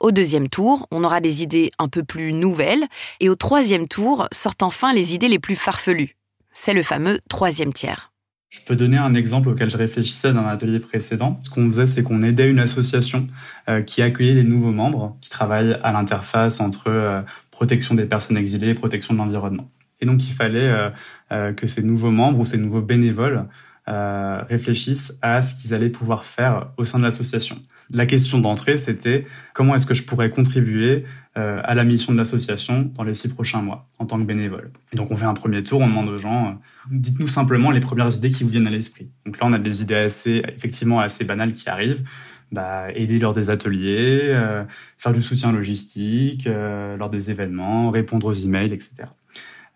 Au 0.00 0.10
deuxième 0.10 0.48
tour, 0.48 0.88
on 0.90 1.04
aura 1.04 1.20
des 1.20 1.44
idées 1.44 1.70
un 1.78 1.86
peu 1.86 2.02
plus 2.02 2.32
nouvelles, 2.32 2.88
et 3.20 3.28
au 3.28 3.36
troisième 3.36 3.86
tour 3.86 4.26
sortent 4.32 4.64
enfin 4.64 4.92
les 4.92 5.14
idées 5.14 5.28
les 5.28 5.38
plus 5.38 5.54
farfelues. 5.54 6.16
C'est 6.52 6.74
le 6.74 6.82
fameux 6.82 7.18
troisième 7.28 7.72
tiers. 7.72 8.10
Je 8.50 8.60
peux 8.66 8.74
donner 8.74 8.98
un 8.98 9.14
exemple 9.14 9.48
auquel 9.48 9.70
je 9.70 9.76
réfléchissais 9.76 10.32
dans 10.32 10.42
l'atelier 10.42 10.80
précédent. 10.80 11.38
Ce 11.42 11.48
qu'on 11.48 11.66
faisait, 11.66 11.86
c'est 11.86 12.02
qu'on 12.02 12.22
aidait 12.22 12.50
une 12.50 12.58
association 12.58 13.28
euh, 13.68 13.80
qui 13.80 14.02
accueillait 14.02 14.34
des 14.34 14.42
nouveaux 14.42 14.72
membres 14.72 15.16
qui 15.20 15.30
travaillent 15.30 15.78
à 15.84 15.92
l'interface 15.92 16.60
entre 16.60 16.88
euh, 16.88 17.22
protection 17.52 17.94
des 17.94 18.06
personnes 18.06 18.36
exilées 18.36 18.70
et 18.70 18.74
protection 18.74 19.14
de 19.14 19.18
l'environnement. 19.18 19.70
Et 20.00 20.06
donc, 20.06 20.24
il 20.24 20.32
fallait 20.32 20.90
euh, 21.30 21.52
que 21.52 21.68
ces 21.68 21.84
nouveaux 21.84 22.10
membres 22.10 22.40
ou 22.40 22.44
ces 22.44 22.58
nouveaux 22.58 22.82
bénévoles 22.82 23.46
réfléchissent 23.86 25.18
à 25.20 25.42
ce 25.42 25.56
qu'ils 25.56 25.74
allaient 25.74 25.90
pouvoir 25.90 26.24
faire 26.24 26.68
au 26.76 26.84
sein 26.84 27.00
de 27.00 27.04
l'association. 27.04 27.60
La 27.92 28.06
question 28.06 28.38
d'entrée, 28.38 28.78
c'était 28.78 29.26
comment 29.52 29.74
est-ce 29.74 29.86
que 29.86 29.94
je 29.94 30.04
pourrais 30.04 30.30
contribuer 30.30 31.04
euh, 31.36 31.60
à 31.64 31.74
la 31.74 31.82
mission 31.82 32.12
de 32.12 32.18
l'association 32.18 32.90
dans 32.94 33.02
les 33.02 33.14
six 33.14 33.28
prochains 33.28 33.62
mois 33.62 33.88
en 33.98 34.06
tant 34.06 34.18
que 34.18 34.24
bénévole. 34.24 34.70
Et 34.92 34.96
donc 34.96 35.10
on 35.10 35.16
fait 35.16 35.26
un 35.26 35.34
premier 35.34 35.64
tour, 35.64 35.80
on 35.80 35.88
demande 35.88 36.08
aux 36.08 36.18
gens, 36.18 36.48
euh, 36.48 36.52
dites-nous 36.90 37.26
simplement 37.26 37.70
les 37.70 37.80
premières 37.80 38.14
idées 38.14 38.30
qui 38.30 38.44
vous 38.44 38.50
viennent 38.50 38.66
à 38.66 38.70
l'esprit. 38.70 39.10
Donc 39.26 39.40
là 39.40 39.46
on 39.46 39.52
a 39.52 39.58
des 39.58 39.82
idées 39.82 39.96
assez, 39.96 40.42
effectivement 40.56 41.00
assez 41.00 41.24
banales 41.24 41.52
qui 41.52 41.68
arrivent. 41.68 42.02
Bah, 42.52 42.92
aider 42.92 43.20
lors 43.20 43.32
des 43.32 43.48
ateliers, 43.48 44.22
euh, 44.30 44.64
faire 44.98 45.12
du 45.12 45.22
soutien 45.22 45.52
logistique 45.52 46.48
lors 46.98 47.10
des 47.10 47.30
événements, 47.30 47.90
répondre 47.90 48.26
aux 48.26 48.32
emails, 48.32 48.72
etc. 48.72 49.04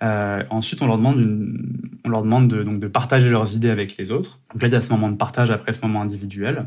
ensuite, 0.00 0.82
on 0.82 0.88
leur 0.88 0.98
demande, 0.98 1.20
une, 1.20 1.98
on 2.04 2.08
leur 2.08 2.22
demande 2.22 2.48
de, 2.48 2.64
donc 2.64 2.80
de 2.80 2.88
partager 2.88 3.30
leurs 3.30 3.54
idées 3.54 3.70
avec 3.70 3.96
les 3.96 4.10
autres. 4.10 4.40
Donc 4.52 4.62
là, 4.62 4.68
il 4.68 4.74
y 4.74 4.76
a 4.76 4.80
ce 4.80 4.92
moment 4.92 5.08
de 5.08 5.16
partage 5.16 5.52
après 5.52 5.72
ce 5.72 5.80
moment 5.82 6.02
individuel. 6.02 6.66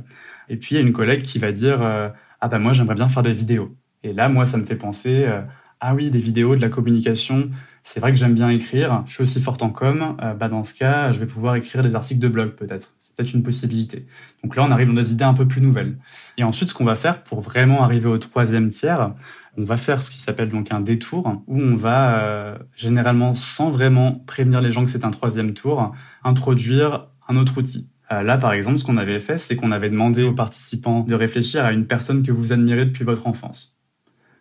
Et 0.50 0.58
puis, 0.58 0.76
il 0.76 0.78
y 0.80 0.82
a 0.82 0.86
une 0.86 0.94
collègue 0.94 1.22
qui 1.22 1.40
va 1.40 1.52
dire 1.52 1.80
Ah 1.82 2.48
bah 2.48 2.60
moi, 2.60 2.74
j'aimerais 2.74 2.96
bien 2.96 3.10
faire 3.10 3.24
des 3.24 3.34
vidéos. 3.34 3.76
Et 4.04 4.14
là, 4.14 4.30
moi, 4.30 4.46
ça 4.46 4.58
me 4.58 4.66
fait 4.66 4.76
penser, 4.76 5.26
euh, 5.26 5.42
ah 5.80 5.96
oui, 5.96 6.10
des 6.10 6.20
vidéos, 6.20 6.56
de 6.56 6.62
la 6.62 6.70
communication. 6.70 7.50
C'est 7.84 8.00
vrai 8.00 8.12
que 8.12 8.18
j'aime 8.18 8.34
bien 8.34 8.50
écrire. 8.50 9.04
Je 9.06 9.14
suis 9.14 9.22
aussi 9.24 9.42
forte 9.42 9.64
en 9.64 9.70
com. 9.70 10.18
Euh, 10.22 10.34
bah 10.34 10.50
dans 10.50 10.64
ce 10.64 10.74
cas, 10.74 11.12
je 11.12 11.20
vais 11.20 11.26
pouvoir 11.26 11.56
écrire 11.56 11.84
des 11.84 11.96
articles 11.96 12.20
de 12.20 12.28
blog 12.28 12.52
peut-être. 12.52 12.96
C'est 13.00 13.16
peut-être 13.16 13.34
une 13.34 13.44
possibilité. 13.44 14.06
Donc 14.44 14.56
là, 14.56 14.64
on 14.64 14.72
arrive 14.72 14.88
dans 14.88 14.94
des 14.94 15.12
idées 15.14 15.24
un 15.24 15.34
peu 15.34 15.48
plus 15.48 15.62
nouvelles. 15.62 15.98
Et 16.38 16.44
ensuite, 16.44 16.70
ce 16.70 16.74
qu'on 16.74 16.86
va 16.86 16.96
faire 16.96 17.24
pour 17.24 17.42
vraiment 17.42 17.84
arriver 17.84 18.08
au 18.08 18.18
troisième 18.18 18.70
tiers, 18.70 19.14
on 19.58 19.64
va 19.64 19.78
faire 19.78 20.02
ce 20.02 20.12
qui 20.12 20.20
s'appelle 20.20 20.50
donc 20.50 20.72
un 20.72 20.82
détour, 20.82 21.44
où 21.48 21.60
on 21.60 21.76
va 21.76 22.24
euh, 22.24 22.58
généralement, 22.76 23.34
sans 23.34 23.72
vraiment 23.72 24.24
prévenir 24.28 24.62
les 24.62 24.72
gens 24.72 24.86
que 24.86 24.92
c'est 24.92 25.06
un 25.06 25.12
troisième 25.12 25.54
tour, 25.54 25.94
introduire 26.24 27.08
un 27.28 27.38
autre 27.38 27.58
outil. 27.58 27.90
Là, 28.10 28.38
par 28.38 28.54
exemple, 28.54 28.78
ce 28.78 28.86
qu'on 28.86 28.96
avait 28.96 29.20
fait, 29.20 29.38
c'est 29.38 29.58
qu'on 29.58 29.72
avait 29.72 29.90
demandé 29.90 30.24
aux 30.24 30.34
participants 30.34 31.02
de 31.02 31.14
réfléchir 31.14 31.66
à 31.66 31.74
une 31.74 31.86
personne 31.86 32.24
que 32.24 32.32
vous 32.32 32.54
admirez 32.54 32.86
depuis 32.86 33.04
votre 33.04 33.28
enfance. 33.28 33.78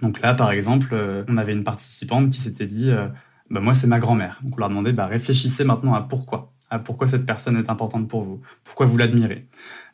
Donc 0.01 0.21
là, 0.21 0.35
par 0.35 0.53
exemple, 0.53 0.89
euh, 0.93 1.25
on 1.29 1.37
avait 1.37 1.53
une 1.53 1.65
participante 1.65 2.31
qui 2.31 2.41
s'était 2.41 2.67
dit, 2.67 2.91
euh, 2.91 3.09
bah, 3.51 3.61
moi, 3.61 3.75
c'est 3.75 3.87
ma 3.87 3.99
grand-mère. 3.99 4.41
Donc 4.43 4.55
on 4.57 4.61
leur 4.61 4.69
demandait, 4.69 4.93
bah, 4.93 5.07
réfléchissez 5.07 5.65
maintenant 5.65 5.95
à 5.95 6.03
pourquoi, 6.03 6.53
à 6.71 6.79
pourquoi 6.79 7.09
cette 7.09 7.27
personne 7.27 7.57
est 7.57 7.71
importante 7.71 8.09
pour 8.09 8.23
vous, 8.23 8.41
pourquoi 8.65 8.87
vous 8.87 8.97
l'admirez. 8.97 9.47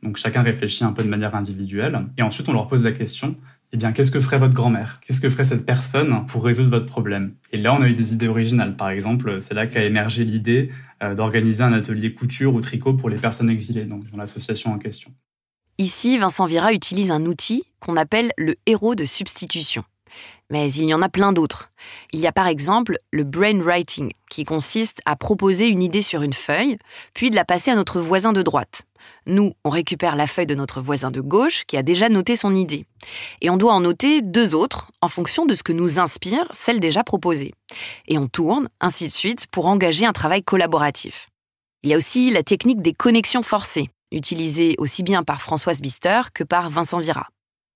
Donc 0.02 0.16
chacun 0.16 0.42
réfléchit 0.42 0.84
un 0.84 0.92
peu 0.92 1.04
de 1.04 1.08
manière 1.08 1.34
individuelle, 1.34 2.06
et 2.18 2.22
ensuite 2.22 2.48
on 2.48 2.52
leur 2.52 2.66
pose 2.66 2.82
la 2.82 2.92
question, 2.92 3.36
eh 3.74 3.78
bien, 3.78 3.92
qu'est-ce 3.92 4.10
que 4.10 4.20
ferait 4.20 4.38
votre 4.38 4.54
grand-mère? 4.54 5.00
Qu'est-ce 5.00 5.20
que 5.20 5.30
ferait 5.30 5.44
cette 5.44 5.64
personne 5.64 6.26
pour 6.26 6.44
résoudre 6.44 6.68
votre 6.68 6.84
problème? 6.84 7.34
Et 7.52 7.56
là, 7.56 7.74
on 7.74 7.80
a 7.80 7.88
eu 7.88 7.94
des 7.94 8.12
idées 8.12 8.28
originales. 8.28 8.76
Par 8.76 8.90
exemple, 8.90 9.40
c'est 9.40 9.54
là 9.54 9.66
qu'a 9.66 9.84
émergé 9.84 10.24
l'idée 10.24 10.70
euh, 11.02 11.14
d'organiser 11.14 11.62
un 11.62 11.72
atelier 11.72 12.12
couture 12.12 12.54
ou 12.54 12.60
tricot 12.60 12.92
pour 12.92 13.08
les 13.08 13.16
personnes 13.16 13.48
exilées, 13.48 13.86
donc 13.86 14.10
dans 14.10 14.18
l'association 14.18 14.72
en 14.72 14.78
question. 14.78 15.10
Ici, 15.78 16.18
Vincent 16.18 16.44
Vira 16.44 16.74
utilise 16.74 17.10
un 17.10 17.24
outil 17.24 17.64
qu'on 17.80 17.96
appelle 17.96 18.32
le 18.36 18.56
héros 18.66 18.94
de 18.94 19.06
substitution. 19.06 19.84
Mais 20.50 20.70
il 20.70 20.84
y 20.84 20.92
en 20.92 21.00
a 21.00 21.08
plein 21.08 21.32
d'autres. 21.32 21.70
Il 22.12 22.20
y 22.20 22.26
a 22.26 22.32
par 22.32 22.46
exemple 22.46 22.98
le 23.10 23.24
brainwriting, 23.24 24.12
qui 24.28 24.44
consiste 24.44 25.00
à 25.06 25.16
proposer 25.16 25.66
une 25.66 25.82
idée 25.82 26.02
sur 26.02 26.20
une 26.20 26.34
feuille, 26.34 26.76
puis 27.14 27.30
de 27.30 27.36
la 27.36 27.46
passer 27.46 27.70
à 27.70 27.74
notre 27.74 28.00
voisin 28.00 28.34
de 28.34 28.42
droite. 28.42 28.82
Nous, 29.26 29.52
on 29.64 29.70
récupère 29.70 30.16
la 30.16 30.26
feuille 30.26 30.46
de 30.46 30.54
notre 30.54 30.80
voisin 30.80 31.10
de 31.10 31.20
gauche 31.20 31.64
qui 31.66 31.76
a 31.76 31.82
déjà 31.82 32.08
noté 32.08 32.36
son 32.36 32.54
idée. 32.54 32.86
Et 33.40 33.50
on 33.50 33.56
doit 33.56 33.72
en 33.72 33.80
noter 33.80 34.20
deux 34.20 34.54
autres 34.54 34.90
en 35.00 35.08
fonction 35.08 35.46
de 35.46 35.54
ce 35.54 35.62
que 35.62 35.72
nous 35.72 35.98
inspire 35.98 36.46
celle 36.52 36.80
déjà 36.80 37.04
proposée. 37.04 37.52
Et 38.08 38.18
on 38.18 38.26
tourne, 38.26 38.68
ainsi 38.80 39.06
de 39.06 39.12
suite, 39.12 39.46
pour 39.48 39.66
engager 39.66 40.06
un 40.06 40.12
travail 40.12 40.42
collaboratif. 40.42 41.28
Il 41.82 41.90
y 41.90 41.94
a 41.94 41.96
aussi 41.96 42.30
la 42.30 42.42
technique 42.42 42.82
des 42.82 42.94
connexions 42.94 43.42
forcées, 43.42 43.90
utilisée 44.10 44.74
aussi 44.78 45.02
bien 45.02 45.22
par 45.22 45.40
Françoise 45.40 45.80
Bister 45.80 46.22
que 46.34 46.44
par 46.44 46.70
Vincent 46.70 46.98
Vira. 46.98 47.28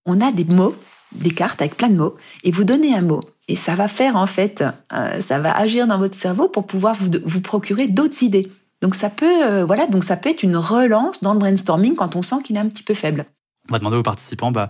On 0.05 0.21
a 0.21 0.33
des 0.33 0.45
mots 0.45 0.77
des 1.13 1.31
cartes 1.31 1.61
avec 1.61 1.77
plein 1.77 1.89
de 1.89 1.97
mots 1.97 2.17
et 2.45 2.51
vous 2.51 2.65
donnez 2.65 2.95
un 2.95 3.03
mot. 3.03 3.21
Et 3.49 3.57
ça 3.57 3.75
va 3.75 3.89
faire 3.89 4.17
en 4.17 4.27
fait, 4.27 4.65
euh, 4.93 5.21
ça 5.21 5.39
va 5.39 5.57
agir 5.57 5.87
dans 5.87 5.99
votre 5.99 6.17
cerveau 6.17 6.49
pour 6.49 6.67
pouvoir 6.67 6.95
vous, 6.95 7.11
vous 7.25 7.41
procurer 7.41 7.89
d'autres 7.89 8.23
idées. 8.23 8.51
Donc 8.83 8.95
ça 8.95 9.11
peut, 9.11 9.45
euh, 9.45 9.65
voilà, 9.65 9.87
donc 9.87 10.05
ça 10.05 10.17
peut 10.17 10.29
être 10.29 10.43
une 10.43 10.57
relance 10.57 11.23
dans 11.23 11.33
le 11.33 11.39
brainstorming 11.39 11.95
quand 11.95 12.17
on 12.17 12.23
sent 12.23 12.37
qu'il 12.45 12.57
est 12.57 12.61
un 12.61 12.69
petit 12.69 12.83
peu 12.83 12.95
faible. 12.95 13.27
On 13.69 13.73
va 13.73 13.79
demander 13.79 13.97
aux 13.97 14.03
participants, 14.03 14.53
bah, 14.53 14.69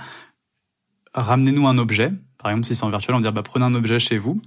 ramenez-nous 1.15 1.67
un 1.67 1.79
objet. 1.79 2.13
Par 2.39 2.51
exemple, 2.51 2.67
si 2.67 2.75
c'est 2.75 2.85
en 2.85 2.91
virtuel, 2.91 3.15
on 3.15 3.19
va 3.19 3.23
dire, 3.23 3.33
bah, 3.33 3.43
prenez 3.43 3.65
un 3.65 3.75
objet 3.75 3.99
chez 3.99 4.19
vous. 4.19 4.41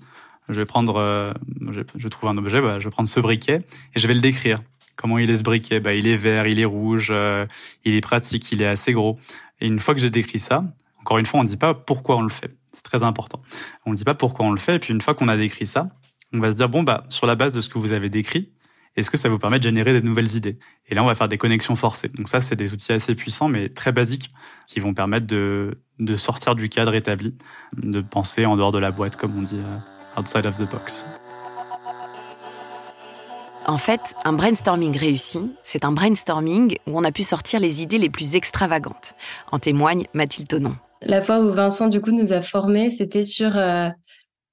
Je 0.47 0.55
vais 0.55 0.65
prendre, 0.65 0.97
euh, 0.97 1.31
je, 1.69 2.07
trouve 2.07 2.29
un 2.29 2.37
objet, 2.37 2.61
bah, 2.61 2.79
je 2.79 2.85
vais 2.85 2.89
prendre 2.89 3.09
ce 3.09 3.19
briquet 3.19 3.61
et 3.95 3.99
je 3.99 4.07
vais 4.07 4.15
le 4.15 4.21
décrire. 4.21 4.57
Comment 4.95 5.17
il 5.19 5.29
est 5.29 5.37
ce 5.37 5.43
briquet? 5.43 5.79
Bah, 5.79 5.93
Il 5.93 6.07
est 6.07 6.15
vert, 6.15 6.47
il 6.47 6.59
est 6.59 6.65
rouge, 6.65 7.09
euh, 7.11 7.45
il 7.85 7.93
est 7.93 8.01
pratique, 8.01 8.51
il 8.51 8.61
est 8.61 8.67
assez 8.67 8.93
gros. 8.93 9.19
Et 9.61 9.67
une 9.67 9.79
fois 9.79 9.93
que 9.93 10.01
j'ai 10.01 10.09
décrit 10.09 10.39
ça, 10.39 10.63
encore 10.99 11.19
une 11.19 11.25
fois, 11.25 11.39
on 11.39 11.43
ne 11.43 11.47
dit 11.47 11.57
pas 11.57 11.73
pourquoi 11.73 12.17
on 12.17 12.21
le 12.21 12.29
fait. 12.29 12.55
C'est 12.73 12.83
très 12.83 13.03
important. 13.03 13.41
On 13.85 13.91
ne 13.91 13.95
dit 13.95 14.03
pas 14.03 14.15
pourquoi 14.15 14.45
on 14.45 14.51
le 14.51 14.59
fait. 14.59 14.75
Et 14.75 14.79
puis 14.79 14.93
une 14.93 15.01
fois 15.01 15.13
qu'on 15.13 15.27
a 15.27 15.37
décrit 15.37 15.67
ça, 15.67 15.89
on 16.33 16.39
va 16.39 16.51
se 16.51 16.57
dire, 16.57 16.69
bon, 16.69 16.83
bah, 16.83 17.05
sur 17.09 17.27
la 17.27 17.35
base 17.35 17.53
de 17.53 17.61
ce 17.61 17.69
que 17.69 17.77
vous 17.77 17.93
avez 17.93 18.09
décrit, 18.09 18.51
est-ce 18.95 19.10
que 19.10 19.17
ça 19.17 19.30
vous 19.30 19.39
permet 19.39 19.60
de 19.60 19.63
générer 19.63 19.93
des 19.93 20.02
nouvelles 20.02 20.36
idées? 20.36 20.58
Et 20.88 20.95
là, 20.95 21.04
on 21.04 21.08
va 21.08 21.15
faire 21.15 21.28
des 21.28 21.38
connexions 21.38 21.75
forcées. 21.75 22.10
Donc 22.10 22.28
ça, 22.28 22.41
c'est 22.41 22.56
des 22.56 22.73
outils 22.73 22.91
assez 22.91 23.15
puissants, 23.15 23.47
mais 23.47 23.69
très 23.69 23.91
basiques, 23.91 24.30
qui 24.67 24.80
vont 24.80 24.93
permettre 24.93 25.28
de, 25.28 25.80
de 25.99 26.15
sortir 26.15 26.56
du 26.56 26.69
cadre 26.69 26.95
établi, 26.95 27.36
de 27.78 28.02
penser 28.02 28.45
en 28.45 28.58
dehors 28.58 28.71
de 28.71 28.80
la 28.80 28.91
boîte, 28.91 29.15
comme 29.15 29.38
on 29.38 29.41
dit, 29.41 29.60
euh, 29.60 30.19
outside 30.19 30.45
of 30.45 30.56
the 30.58 30.69
box. 30.69 31.06
En 33.67 33.78
fait, 33.78 34.15
un 34.25 34.34
brainstorming 34.34 34.97
réussi, 34.97 35.52
c'est 35.62 35.86
un 35.86 35.91
brainstorming 35.91 36.78
où 36.88 36.97
on 36.97 37.04
a 37.04 37.12
pu 37.12 37.23
sortir 37.23 37.60
les 37.60 37.84
idées 37.84 37.99
les 37.99 38.10
plus 38.10 38.34
extravagantes. 38.34 39.13
En 39.52 39.60
témoigne 39.60 40.08
Mathilde 40.13 40.47
Tonon. 40.47 40.75
La 41.04 41.21
fois 41.21 41.39
où 41.39 41.54
Vincent, 41.54 41.88
du 41.88 42.02
coup, 42.02 42.12
nous 42.12 42.34
a 42.34 42.41
formés, 42.41 42.89
c'était 42.89 43.23
sur... 43.23 43.56
Euh, 43.56 43.89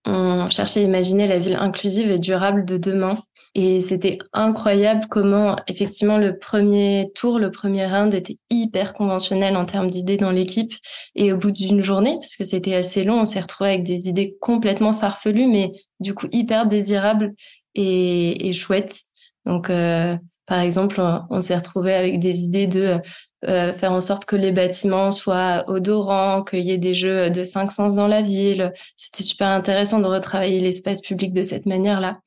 on 0.06 0.48
cherchait 0.48 0.80
à 0.80 0.84
imaginer 0.84 1.26
la 1.26 1.38
ville 1.38 1.56
inclusive 1.58 2.10
et 2.10 2.18
durable 2.18 2.64
de 2.64 2.78
demain. 2.78 3.18
Et 3.54 3.80
c'était 3.80 4.18
incroyable 4.34 5.06
comment, 5.08 5.56
effectivement, 5.66 6.18
le 6.18 6.38
premier 6.38 7.10
tour, 7.14 7.38
le 7.38 7.50
premier 7.50 7.86
round 7.86 8.12
était 8.12 8.38
hyper 8.50 8.92
conventionnel 8.92 9.56
en 9.56 9.64
termes 9.64 9.88
d'idées 9.88 10.18
dans 10.18 10.30
l'équipe. 10.30 10.74
Et 11.14 11.32
au 11.32 11.38
bout 11.38 11.52
d'une 11.52 11.82
journée, 11.82 12.18
puisque 12.20 12.44
c'était 12.44 12.74
assez 12.74 13.02
long, 13.02 13.20
on 13.20 13.24
s'est 13.24 13.40
retrouvé 13.40 13.70
avec 13.70 13.84
des 13.84 14.08
idées 14.08 14.36
complètement 14.40 14.92
farfelues, 14.92 15.46
mais 15.46 15.72
du 16.00 16.12
coup 16.12 16.26
hyper 16.32 16.66
désirables 16.66 17.34
et, 17.74 18.48
et 18.48 18.52
chouettes. 18.52 19.00
Donc, 19.46 19.70
euh, 19.70 20.16
par 20.46 20.60
exemple, 20.60 21.02
on, 21.30 21.40
s'est 21.40 21.56
retrouvé 21.56 21.92
avec 21.92 22.20
des 22.20 22.44
idées 22.44 22.68
de 22.68 22.98
euh, 23.44 23.72
faire 23.72 23.92
en 23.92 24.00
sorte 24.00 24.24
que 24.24 24.36
les 24.36 24.52
bâtiments 24.52 25.12
soient 25.12 25.64
odorants, 25.68 26.42
qu'il 26.42 26.60
y 26.60 26.72
ait 26.72 26.78
des 26.78 26.94
jeux 26.94 27.30
de 27.30 27.44
cinq 27.44 27.70
sens 27.70 27.94
dans 27.94 28.08
la 28.08 28.22
ville. 28.22 28.72
C'était 28.96 29.22
super 29.22 29.48
intéressant 29.48 30.00
de 30.00 30.06
retravailler 30.06 30.60
l'espace 30.60 31.00
public 31.00 31.32
de 31.32 31.42
cette 31.42 31.66
manière-là. 31.66 32.20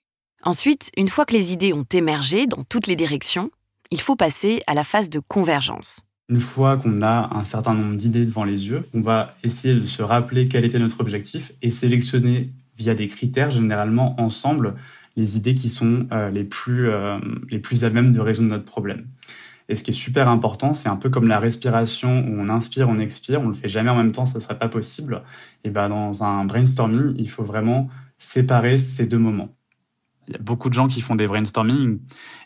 Ensuite, 0.44 0.92
une 0.96 1.10
fois 1.10 1.26
que 1.26 1.34
les 1.34 1.52
idées 1.52 1.74
ont 1.74 1.86
émergé 1.92 2.48
dans 2.48 2.64
toutes 2.64 2.88
les 2.88 2.96
directions, 2.96 3.50
il 3.92 4.00
faut 4.00 4.16
passer 4.16 4.62
à 4.68 4.74
la 4.74 4.84
phase 4.84 5.10
de 5.10 5.20
convergence. 5.20 6.02
Une 6.30 6.40
fois 6.40 6.78
qu'on 6.78 7.02
a 7.02 7.36
un 7.36 7.44
certain 7.44 7.74
nombre 7.74 7.98
d'idées 7.98 8.26
devant 8.26 8.44
les 8.44 8.68
yeux, 8.68 8.88
on 8.94 9.02
va 9.02 9.36
essayer 9.44 9.74
de 9.74 9.84
se 9.84 10.04
rappeler 10.04 10.48
quel 10.48 10.64
était 10.64 10.78
notre 10.78 11.02
objectif 11.02 11.52
et 11.64 11.72
sélectionner 11.72 12.52
via 12.78 12.94
des 12.94 13.08
critères 13.08 13.50
généralement 13.50 14.16
ensemble 14.22 14.76
les 15.18 15.38
idées 15.38 15.56
qui 15.56 15.70
sont 15.70 16.08
euh, 16.12 16.30
les, 16.30 16.44
plus, 16.44 16.90
euh, 16.90 17.18
les 17.50 17.60
plus 17.60 17.84
à 17.84 17.90
même 17.90 18.12
de 18.12 18.20
résoudre 18.20 18.50
notre 18.50 18.64
problème. 18.64 19.08
Et 19.70 19.76
ce 19.76 19.84
qui 19.84 19.92
est 19.92 19.94
super 19.94 20.28
important, 20.28 20.74
c'est 20.74 20.90
un 20.90 20.98
peu 20.98 21.10
comme 21.10 21.28
la 21.28 21.40
respiration 21.40 22.26
où 22.28 22.40
on 22.40 22.50
inspire, 22.50 22.90
on 22.90 23.00
expire, 23.00 23.42
on 23.42 23.48
le 23.48 23.54
fait 23.54 23.70
jamais 23.70 23.92
en 23.92 23.96
même 23.96 24.12
temps, 24.12 24.26
ça 24.26 24.40
serait 24.40 24.58
pas 24.58 24.68
possible. 24.68 25.22
Et 25.64 25.70
ben 25.70 25.90
dans 25.90 26.24
un 26.24 26.44
brainstorming, 26.46 27.14
il 27.18 27.30
faut 27.30 27.44
vraiment 27.44 27.88
séparer 28.18 28.78
ces 28.80 29.06
deux 29.06 29.20
moments 29.20 29.50
il 30.30 30.34
y 30.34 30.36
a 30.36 30.42
beaucoup 30.42 30.70
de 30.70 30.76
gens 30.76 30.88
qui 30.88 31.02
font 31.02 31.16
des 31.16 31.26
brainstorming. 31.26 32.00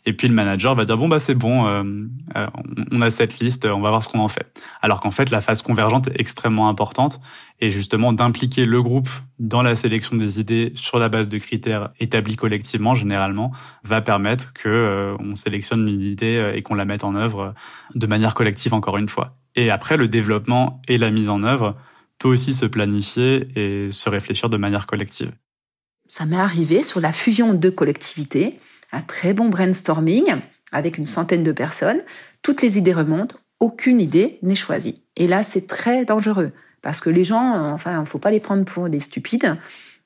Et 0.05 0.13
puis 0.13 0.29
le 0.29 0.33
manager 0.33 0.73
va 0.73 0.85
dire 0.85 0.97
bon 0.97 1.09
bah 1.09 1.19
c'est 1.19 1.35
bon 1.35 1.67
euh, 1.67 1.83
euh, 2.37 2.47
on 2.91 3.01
a 3.01 3.09
cette 3.09 3.39
liste 3.39 3.65
on 3.65 3.81
va 3.81 3.89
voir 3.89 4.01
ce 4.01 4.07
qu'on 4.07 4.19
en 4.19 4.29
fait. 4.29 4.57
Alors 4.81 5.01
qu'en 5.01 5.11
fait 5.11 5.29
la 5.31 5.41
phase 5.41 5.61
convergente 5.61 6.07
est 6.07 6.19
extrêmement 6.19 6.69
importante. 6.69 7.19
Et 7.59 7.71
justement 7.71 8.13
d'impliquer 8.13 8.65
le 8.65 8.81
groupe 8.81 9.09
dans 9.37 9.61
la 9.61 9.75
sélection 9.75 10.15
des 10.15 10.39
idées 10.39 10.71
sur 10.75 10.97
la 10.97 11.09
base 11.09 11.27
de 11.27 11.37
critères 11.37 11.89
établis 11.99 12.37
collectivement 12.37 12.95
généralement 12.95 13.51
va 13.83 14.01
permettre 14.01 14.53
que 14.53 14.69
euh, 14.69 15.17
on 15.19 15.35
sélectionne 15.35 15.87
une 15.87 16.01
idée 16.01 16.53
et 16.55 16.61
qu'on 16.61 16.75
la 16.75 16.85
mette 16.85 17.03
en 17.03 17.15
œuvre 17.15 17.53
de 17.95 18.07
manière 18.07 18.33
collective 18.33 18.73
encore 18.73 18.97
une 18.97 19.09
fois. 19.09 19.35
Et 19.55 19.69
après 19.69 19.97
le 19.97 20.07
développement 20.07 20.81
et 20.87 20.97
la 20.97 21.11
mise 21.11 21.29
en 21.29 21.43
œuvre 21.43 21.75
peut 22.17 22.29
aussi 22.29 22.53
se 22.53 22.65
planifier 22.65 23.47
et 23.57 23.91
se 23.91 24.09
réfléchir 24.09 24.49
de 24.49 24.55
manière 24.55 24.87
collective 24.87 25.33
ça 26.13 26.27
m'est 26.27 26.37
arrivé 26.37 26.83
sur 26.83 27.01
la 27.01 27.11
fusion 27.11 27.55
de 27.55 27.69
collectivités, 27.71 28.59
un 28.91 29.01
très 29.01 29.33
bon 29.33 29.49
brainstorming 29.49 30.35
avec 30.71 30.99
une 30.99 31.07
centaine 31.07 31.43
de 31.43 31.51
personnes. 31.51 32.01
Toutes 32.43 32.61
les 32.61 32.77
idées 32.77 32.93
remontent, 32.93 33.35
aucune 33.59 33.99
idée 33.99 34.37
n'est 34.43 34.53
choisie. 34.53 35.01
Et 35.17 35.27
là, 35.27 35.41
c'est 35.41 35.65
très 35.65 36.05
dangereux 36.05 36.51
parce 36.83 37.01
que 37.01 37.09
les 37.09 37.23
gens, 37.23 37.73
enfin, 37.73 38.05
faut 38.05 38.19
pas 38.19 38.29
les 38.29 38.39
prendre 38.39 38.63
pour 38.63 38.89
des 38.89 38.99
stupides. 38.99 39.57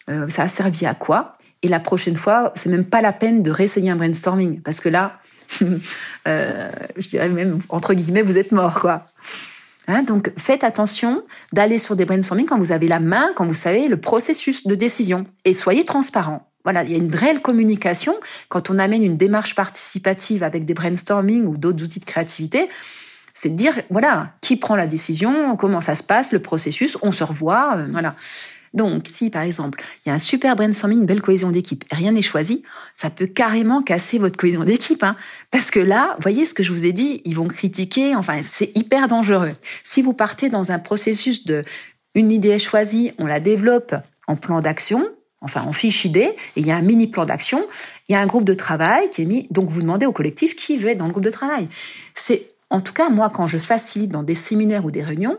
Euh, 0.09 0.29
ça 0.29 0.43
a 0.43 0.47
servi 0.47 0.85
à 0.85 0.93
quoi? 0.93 1.37
Et 1.61 1.67
la 1.67 1.81
prochaine 1.81 2.15
fois, 2.15 2.53
c'est 2.55 2.69
même 2.69 2.85
pas 2.85 3.01
la 3.01 3.11
peine 3.11 3.43
de 3.43 3.51
réessayer 3.51 3.89
un 3.89 3.97
brainstorming 3.97 4.61
parce 4.61 4.79
que 4.79 4.87
là, 4.87 5.19
euh, 5.61 6.71
je 6.95 7.09
dirais 7.09 7.27
même 7.27 7.59
entre 7.67 7.93
guillemets, 7.93 8.21
vous 8.21 8.37
êtes 8.37 8.53
mort, 8.53 8.79
quoi. 8.79 9.05
Hein, 9.87 10.03
donc 10.03 10.31
faites 10.37 10.65
attention 10.65 11.23
d'aller 11.53 11.77
sur 11.77 11.95
des 11.95 12.03
brainstorming 12.03 12.45
quand 12.45 12.59
vous 12.59 12.73
avez 12.73 12.89
la 12.89 12.99
main, 12.99 13.29
quand 13.35 13.45
vous 13.45 13.53
savez 13.53 13.87
le 13.87 13.97
processus 13.97 14.67
de 14.67 14.75
décision. 14.75 15.25
Et 15.45 15.53
soyez 15.53 15.85
transparent. 15.85 16.47
Voilà, 16.65 16.83
il 16.83 16.91
y 16.91 16.95
a 16.95 16.97
une 16.97 17.15
réelle 17.15 17.41
communication 17.41 18.15
quand 18.49 18.69
on 18.69 18.77
amène 18.77 19.01
une 19.01 19.15
démarche 19.15 19.55
participative 19.55 20.43
avec 20.43 20.65
des 20.65 20.73
brainstorming 20.73 21.45
ou 21.45 21.55
d'autres 21.55 21.81
outils 21.81 22.01
de 22.01 22.05
créativité. 22.05 22.67
C'est 23.33 23.49
de 23.49 23.55
dire, 23.55 23.73
voilà, 23.89 24.19
qui 24.41 24.57
prend 24.57 24.75
la 24.75 24.87
décision, 24.87 25.55
comment 25.55 25.79
ça 25.79 25.95
se 25.95 26.03
passe, 26.03 26.33
le 26.33 26.39
processus, 26.39 26.97
on 27.03 27.13
se 27.13 27.23
revoit, 27.23 27.75
euh, 27.77 27.87
voilà. 27.91 28.15
Donc, 28.73 29.07
si 29.07 29.29
par 29.29 29.43
exemple, 29.43 29.83
il 30.05 30.09
y 30.09 30.11
a 30.11 30.15
un 30.15 30.19
super 30.19 30.55
brainstorming, 30.55 30.99
une 30.99 31.05
belle 31.05 31.21
cohésion 31.21 31.51
d'équipe, 31.51 31.85
rien 31.91 32.11
n'est 32.11 32.21
choisi, 32.21 32.63
ça 32.95 33.09
peut 33.09 33.27
carrément 33.27 33.81
casser 33.81 34.17
votre 34.17 34.37
cohésion 34.37 34.63
d'équipe. 34.63 35.03
Hein. 35.03 35.15
Parce 35.51 35.71
que 35.71 35.79
là, 35.79 36.15
voyez 36.19 36.45
ce 36.45 36.53
que 36.53 36.63
je 36.63 36.71
vous 36.71 36.85
ai 36.85 36.91
dit, 36.91 37.21
ils 37.25 37.35
vont 37.35 37.47
critiquer, 37.47 38.15
enfin, 38.15 38.41
c'est 38.43 38.75
hyper 38.75 39.07
dangereux. 39.07 39.53
Si 39.83 40.01
vous 40.01 40.13
partez 40.13 40.49
dans 40.49 40.71
un 40.71 40.79
processus 40.79 41.45
de 41.45 41.63
une 42.15 42.31
idée 42.31 42.49
est 42.49 42.59
choisie, 42.59 43.11
on 43.19 43.25
la 43.25 43.39
développe 43.39 43.93
en 44.27 44.35
plan 44.35 44.59
d'action, 44.59 45.07
enfin 45.41 45.61
en 45.61 45.73
fiche 45.73 46.03
idée, 46.03 46.35
et 46.55 46.61
il 46.61 46.65
y 46.65 46.71
a 46.71 46.75
un 46.75 46.81
mini 46.81 47.07
plan 47.07 47.25
d'action, 47.25 47.67
il 48.09 48.13
y 48.13 48.15
a 48.15 48.19
un 48.19 48.25
groupe 48.25 48.43
de 48.45 48.55
travail 48.55 49.09
qui 49.11 49.21
est 49.21 49.25
mis, 49.25 49.47
donc 49.51 49.69
vous 49.69 49.81
demandez 49.81 50.05
au 50.05 50.11
collectif 50.11 50.55
qui 50.55 50.77
veut 50.77 50.89
être 50.89 50.97
dans 50.97 51.05
le 51.05 51.11
groupe 51.11 51.23
de 51.23 51.29
travail. 51.29 51.67
C'est 52.15 52.51
en 52.69 52.81
tout 52.81 52.93
cas, 52.93 53.09
moi, 53.09 53.29
quand 53.29 53.47
je 53.47 53.57
facilite 53.57 54.11
dans 54.11 54.23
des 54.23 54.35
séminaires 54.35 54.83
ou 54.83 54.91
des 54.91 55.03
réunions, 55.03 55.37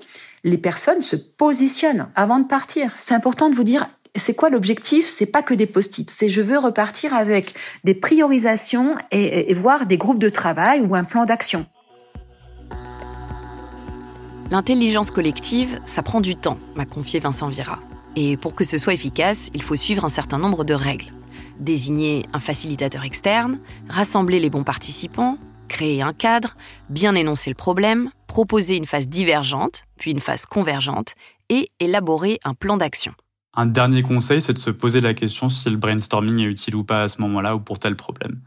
les 0.49 0.59
personnes 0.59 1.03
se 1.03 1.17
positionnent 1.17 2.09
avant 2.15 2.39
de 2.39 2.47
partir. 2.47 2.91
C'est 2.97 3.15
important 3.15 3.49
de 3.49 3.55
vous 3.55 3.65
dire, 3.65 3.87
c'est 4.15 4.35
quoi 4.35 4.51
l'objectif? 4.51 5.07
C'est 5.09 5.27
pas 5.27 5.43
que 5.43 5.55
des 5.55 5.67
post-it. 5.67 6.11
C'est 6.11 6.29
je 6.29 6.41
veux 6.41 6.59
repartir 6.59 7.15
avec 7.15 7.55
des 7.85 7.95
priorisations 7.95 8.97
et, 9.11 9.53
voir 9.55 9.87
des 9.87 9.97
groupes 9.97 10.19
de 10.19 10.29
travail 10.29 10.81
ou 10.81 10.95
un 10.95 11.05
plan 11.05 11.25
d'action. 11.25 11.67
L'intelligence 14.51 15.11
collective, 15.11 15.79
ça 15.85 16.03
prend 16.03 16.21
du 16.21 16.35
temps, 16.35 16.59
m'a 16.75 16.87
confié 16.87 17.21
Vincent 17.21 17.49
Vira. 17.49 17.81
Et 18.17 18.37
pour 18.39 18.55
que 18.55 18.65
ce 18.65 18.79
soit 18.79 18.95
efficace, 18.95 19.51
il 19.55 19.63
faut 19.63 19.77
suivre 19.77 20.05
un 20.05 20.09
certain 20.09 20.39
nombre 20.39 20.65
de 20.65 20.75
règles. 20.75 21.13
Désigner 21.61 22.25
un 22.33 22.41
facilitateur 22.41 23.05
externe, 23.05 23.61
rassembler 23.89 24.41
les 24.41 24.49
bons 24.49 24.65
participants, 24.65 25.37
créer 25.69 26.03
un 26.03 26.13
cadre, 26.13 26.57
bien 26.89 27.15
énoncer 27.15 27.51
le 27.51 27.55
problème, 27.55 28.11
proposer 28.27 28.77
une 28.77 28.87
phase 28.87 29.09
divergente, 29.09 29.85
puis 29.99 30.11
une 30.11 30.21
phase 30.21 30.47
convergente, 30.47 31.15
et 31.49 31.71
élaborer 31.81 32.41
un 32.45 32.55
plan 32.55 32.77
d'action. 32.77 33.13
Un 33.55 33.67
dernier 33.67 34.03
conseil, 34.03 34.41
c'est 34.41 34.53
de 34.53 34.59
se 34.59 34.71
poser 34.71 35.01
la 35.01 35.15
question 35.15 35.49
si 35.49 35.69
le 35.71 35.77
brainstorming 35.77 36.41
est 36.41 36.51
utile 36.51 36.77
ou 36.77 36.85
pas 36.85 37.03
à 37.03 37.09
ce 37.09 37.21
moment-là 37.23 37.57
ou 37.57 37.61
pour 37.61 37.79
tel 37.79 37.97
problème. 37.97 38.41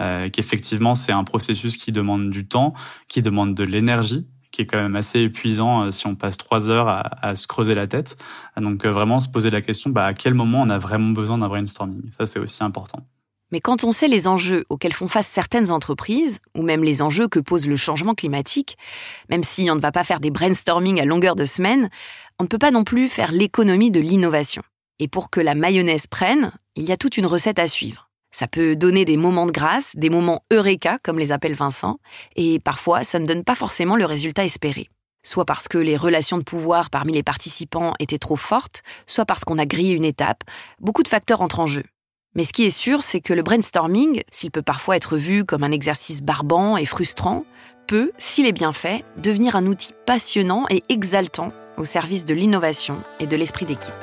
Euh, 0.00 0.28
qu'effectivement, 0.28 0.94
c'est 0.94 1.12
un 1.12 1.24
processus 1.24 1.76
qui 1.76 1.92
demande 1.92 2.30
du 2.30 2.46
temps, 2.46 2.74
qui 3.08 3.22
demande 3.22 3.54
de 3.54 3.64
l'énergie, 3.64 4.26
qui 4.50 4.62
est 4.62 4.66
quand 4.66 4.80
même 4.80 4.96
assez 4.96 5.20
épuisant 5.20 5.82
euh, 5.82 5.90
si 5.90 6.06
on 6.06 6.14
passe 6.14 6.36
trois 6.36 6.70
heures 6.70 6.88
à, 6.88 7.34
se 7.34 7.46
creuser 7.46 7.74
la 7.74 7.86
tête. 7.86 8.16
Donc 8.56 8.84
euh, 8.84 8.90
vraiment 8.90 9.18
se 9.20 9.28
poser 9.28 9.50
la 9.50 9.62
question, 9.62 9.90
bah, 9.90 10.06
à 10.06 10.14
quel 10.14 10.34
moment 10.34 10.62
on 10.62 10.68
a 10.68 10.78
vraiment 10.78 11.10
besoin 11.10 11.38
d'un 11.38 11.48
brainstorming? 11.48 12.10
Ça, 12.10 12.26
c'est 12.26 12.38
aussi 12.38 12.62
important. 12.62 13.06
Mais 13.50 13.60
quand 13.60 13.84
on 13.84 13.92
sait 13.92 14.08
les 14.08 14.26
enjeux 14.26 14.64
auxquels 14.68 14.92
font 14.92 15.08
face 15.08 15.26
certaines 15.26 15.70
entreprises, 15.70 16.38
ou 16.56 16.62
même 16.62 16.82
les 16.82 17.02
enjeux 17.02 17.28
que 17.28 17.38
pose 17.38 17.68
le 17.68 17.76
changement 17.76 18.14
climatique, 18.14 18.76
même 19.28 19.44
si 19.44 19.70
on 19.70 19.76
ne 19.76 19.80
va 19.80 19.92
pas 19.92 20.04
faire 20.04 20.20
des 20.20 20.30
brainstorming 20.30 21.00
à 21.00 21.04
longueur 21.04 21.36
de 21.36 21.44
semaine, 21.44 21.90
on 22.38 22.44
ne 22.44 22.48
peut 22.48 22.58
pas 22.58 22.70
non 22.70 22.84
plus 22.84 23.08
faire 23.08 23.32
l'économie 23.32 23.90
de 23.90 24.00
l'innovation. 24.00 24.62
Et 24.98 25.08
pour 25.08 25.30
que 25.30 25.40
la 25.40 25.54
mayonnaise 25.54 26.06
prenne, 26.06 26.52
il 26.76 26.84
y 26.84 26.92
a 26.92 26.96
toute 26.96 27.16
une 27.16 27.26
recette 27.26 27.58
à 27.58 27.68
suivre. 27.68 28.08
Ça 28.32 28.48
peut 28.48 28.74
donner 28.74 29.04
des 29.04 29.16
moments 29.16 29.46
de 29.46 29.52
grâce, 29.52 29.92
des 29.94 30.10
moments 30.10 30.42
eureka, 30.52 30.98
comme 31.04 31.20
les 31.20 31.30
appelle 31.30 31.54
Vincent, 31.54 31.98
et 32.34 32.58
parfois 32.58 33.04
ça 33.04 33.20
ne 33.20 33.26
donne 33.26 33.44
pas 33.44 33.54
forcément 33.54 33.94
le 33.94 34.04
résultat 34.04 34.44
espéré. 34.44 34.88
Soit 35.24 35.44
parce 35.44 35.68
que 35.68 35.78
les 35.78 35.96
relations 35.96 36.38
de 36.38 36.42
pouvoir 36.42 36.90
parmi 36.90 37.12
les 37.12 37.22
participants 37.22 37.94
étaient 38.00 38.18
trop 38.18 38.36
fortes, 38.36 38.82
soit 39.06 39.24
parce 39.24 39.44
qu'on 39.44 39.58
a 39.58 39.66
grillé 39.66 39.92
une 39.92 40.04
étape. 40.04 40.42
Beaucoup 40.80 41.04
de 41.04 41.08
facteurs 41.08 41.42
entrent 41.42 41.60
en 41.60 41.66
jeu. 41.66 41.84
Mais 42.36 42.42
ce 42.42 42.52
qui 42.52 42.64
est 42.64 42.70
sûr, 42.70 43.04
c'est 43.04 43.20
que 43.20 43.32
le 43.32 43.42
brainstorming, 43.42 44.22
s'il 44.32 44.50
peut 44.50 44.62
parfois 44.62 44.96
être 44.96 45.16
vu 45.16 45.44
comme 45.44 45.62
un 45.62 45.70
exercice 45.70 46.20
barbant 46.20 46.76
et 46.76 46.84
frustrant, 46.84 47.44
peut, 47.86 48.10
s'il 48.18 48.46
est 48.46 48.52
bien 48.52 48.72
fait, 48.72 49.04
devenir 49.18 49.54
un 49.54 49.66
outil 49.66 49.92
passionnant 50.04 50.64
et 50.68 50.82
exaltant 50.88 51.52
au 51.76 51.84
service 51.84 52.24
de 52.24 52.34
l'innovation 52.34 53.00
et 53.20 53.26
de 53.26 53.36
l'esprit 53.36 53.66
d'équipe. 53.66 53.94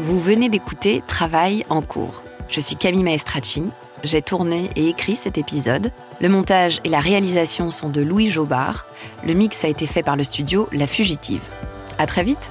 Vous 0.00 0.20
venez 0.20 0.50
d'écouter 0.50 1.02
Travail 1.06 1.64
en 1.70 1.80
cours. 1.80 2.22
Je 2.50 2.60
suis 2.60 2.76
Camille 2.76 3.02
Maestracci. 3.02 3.70
J'ai 4.04 4.20
tourné 4.20 4.68
et 4.76 4.88
écrit 4.88 5.16
cet 5.16 5.38
épisode. 5.38 5.90
Le 6.18 6.28
montage 6.30 6.80
et 6.84 6.88
la 6.88 7.00
réalisation 7.00 7.70
sont 7.70 7.90
de 7.90 8.00
Louis 8.00 8.30
Jobard. 8.30 8.86
Le 9.26 9.34
mix 9.34 9.64
a 9.64 9.68
été 9.68 9.86
fait 9.86 10.02
par 10.02 10.16
le 10.16 10.24
studio 10.24 10.68
La 10.72 10.86
Fugitive. 10.86 11.42
À 11.98 12.06
très 12.06 12.24
vite! 12.24 12.50